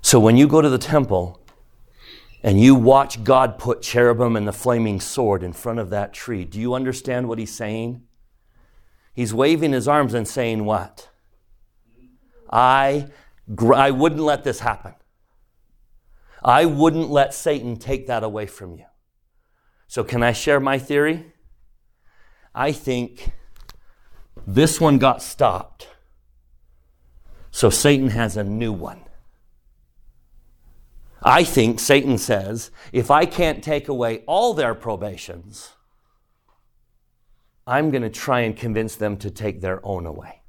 [0.00, 1.40] So when you go to the temple
[2.40, 6.44] and you watch God put cherubim and the flaming sword in front of that tree,
[6.44, 8.04] do you understand what he's saying?
[9.12, 11.08] He's waving his arms and saying, What?
[12.48, 13.08] I,
[13.74, 14.94] I wouldn't let this happen.
[16.44, 18.84] I wouldn't let Satan take that away from you.
[19.88, 21.32] So, can I share my theory?
[22.54, 23.32] I think
[24.46, 25.88] this one got stopped.
[27.56, 29.00] So, Satan has a new one.
[31.22, 35.72] I think Satan says if I can't take away all their probations,
[37.66, 40.42] I'm going to try and convince them to take their own away.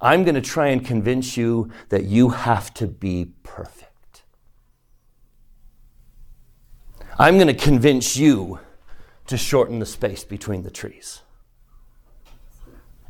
[0.00, 4.22] I'm going to try and convince you that you have to be perfect.
[7.18, 8.60] I'm going to convince you
[9.26, 11.22] to shorten the space between the trees.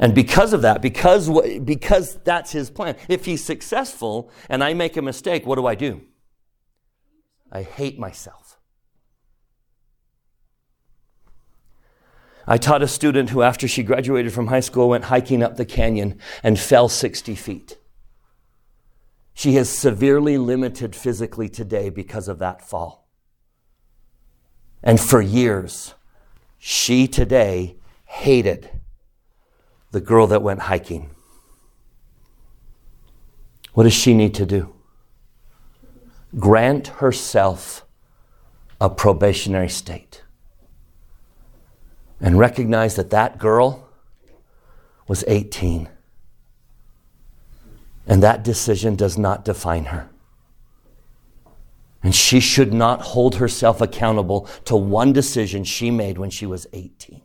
[0.00, 1.28] And because of that, because,
[1.60, 5.74] because that's his plan, if he's successful and I make a mistake, what do I
[5.74, 6.00] do?
[7.52, 8.58] I hate myself.
[12.46, 15.66] I taught a student who, after she graduated from high school, went hiking up the
[15.66, 17.76] canyon and fell 60 feet.
[19.34, 23.06] She is severely limited physically today because of that fall.
[24.82, 25.94] And for years,
[26.58, 27.76] she today
[28.06, 28.79] hated
[29.90, 31.10] the girl that went hiking.
[33.72, 34.74] What does she need to do?
[36.38, 37.84] Grant herself
[38.80, 40.22] a probationary state
[42.20, 43.88] and recognize that that girl
[45.08, 45.88] was 18
[48.06, 50.08] and that decision does not define her.
[52.02, 56.66] And she should not hold herself accountable to one decision she made when she was
[56.72, 57.22] 18.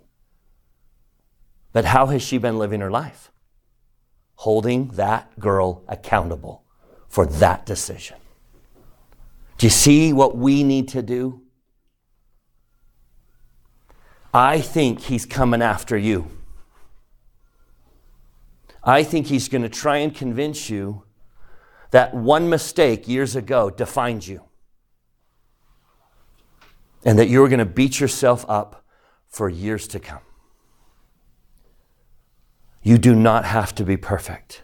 [1.76, 3.34] But how has she been living her life?
[4.36, 6.64] Holding that girl accountable
[7.10, 8.16] for that decision.
[9.58, 11.42] Do you see what we need to do?
[14.34, 16.32] I think he's coming after you.
[18.82, 21.04] I think he's going to try and convince you
[21.92, 24.44] that one mistake years ago defined you
[27.04, 28.86] and that you're going to beat yourself up
[29.28, 30.22] for years to come.
[32.86, 34.62] You do not have to be perfect.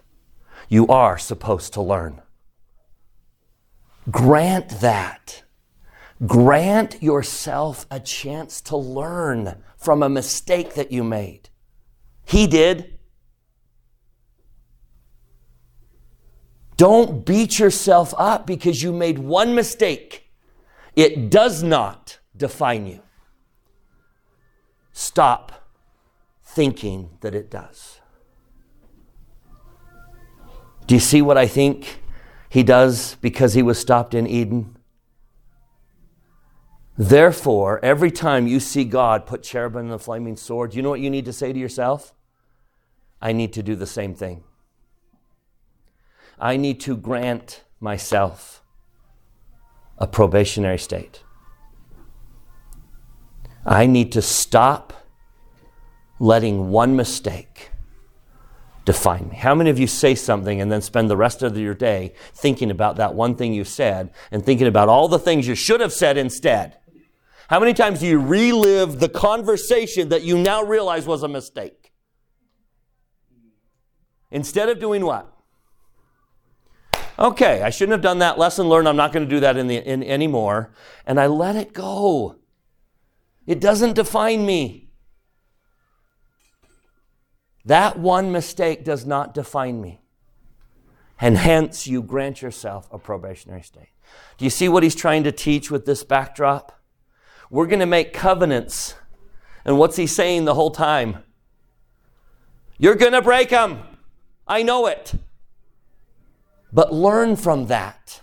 [0.69, 2.21] You are supposed to learn.
[4.11, 5.41] Grant that.
[6.27, 11.49] Grant yourself a chance to learn from a mistake that you made.
[12.23, 12.99] He did.
[16.77, 20.29] Don't beat yourself up because you made one mistake.
[20.95, 23.01] It does not define you.
[24.93, 25.67] Stop
[26.43, 28.00] thinking that it does.
[30.91, 32.01] Do you see what I think
[32.49, 34.75] he does because he was stopped in Eden?
[36.97, 40.99] Therefore, every time you see God put cherubim and the flaming sword, you know what
[40.99, 42.13] you need to say to yourself?
[43.21, 44.43] I need to do the same thing.
[46.37, 48.61] I need to grant myself
[49.97, 51.23] a probationary state.
[53.65, 54.91] I need to stop
[56.19, 57.70] letting one mistake
[58.85, 59.35] define me.
[59.35, 62.71] How many of you say something and then spend the rest of your day thinking
[62.71, 65.93] about that one thing you said and thinking about all the things you should have
[65.93, 66.77] said instead?
[67.49, 71.91] How many times do you relive the conversation that you now realize was a mistake?
[74.31, 75.27] Instead of doing what?
[77.19, 78.39] Okay, I shouldn't have done that.
[78.39, 78.87] Lesson learned.
[78.87, 80.73] I'm not going to do that in the, in, anymore.
[81.05, 82.37] And I let it go.
[83.45, 84.80] It doesn't define me.
[87.65, 90.01] That one mistake does not define me.
[91.19, 93.89] And hence, you grant yourself a probationary state.
[94.37, 96.79] Do you see what he's trying to teach with this backdrop?
[97.49, 98.95] We're going to make covenants.
[99.63, 101.23] And what's he saying the whole time?
[102.79, 103.83] You're going to break them.
[104.47, 105.13] I know it.
[106.73, 108.21] But learn from that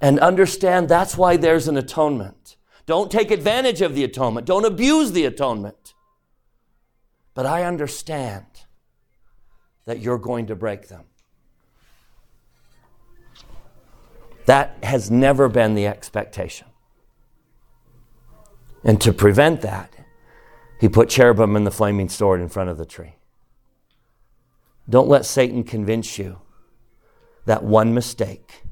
[0.00, 2.56] and understand that's why there's an atonement.
[2.84, 5.94] Don't take advantage of the atonement, don't abuse the atonement.
[7.36, 8.46] But I understand
[9.84, 11.04] that you're going to break them.
[14.46, 16.66] That has never been the expectation.
[18.82, 19.92] And to prevent that,
[20.80, 23.16] he put cherubim and the flaming sword in front of the tree.
[24.88, 26.38] Don't let Satan convince you
[27.44, 28.62] that one mistake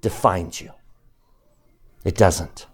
[0.00, 0.72] defines you.
[2.04, 2.66] It doesn't.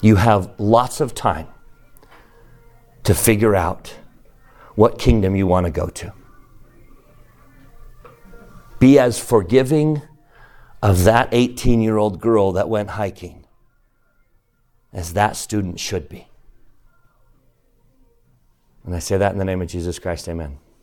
[0.00, 1.48] You have lots of time
[3.04, 3.94] to figure out
[4.74, 6.12] what kingdom you want to go to.
[8.78, 10.02] Be as forgiving
[10.82, 13.44] of that 18 year old girl that went hiking
[14.92, 16.28] as that student should be.
[18.84, 20.58] And I say that in the name of Jesus Christ, amen.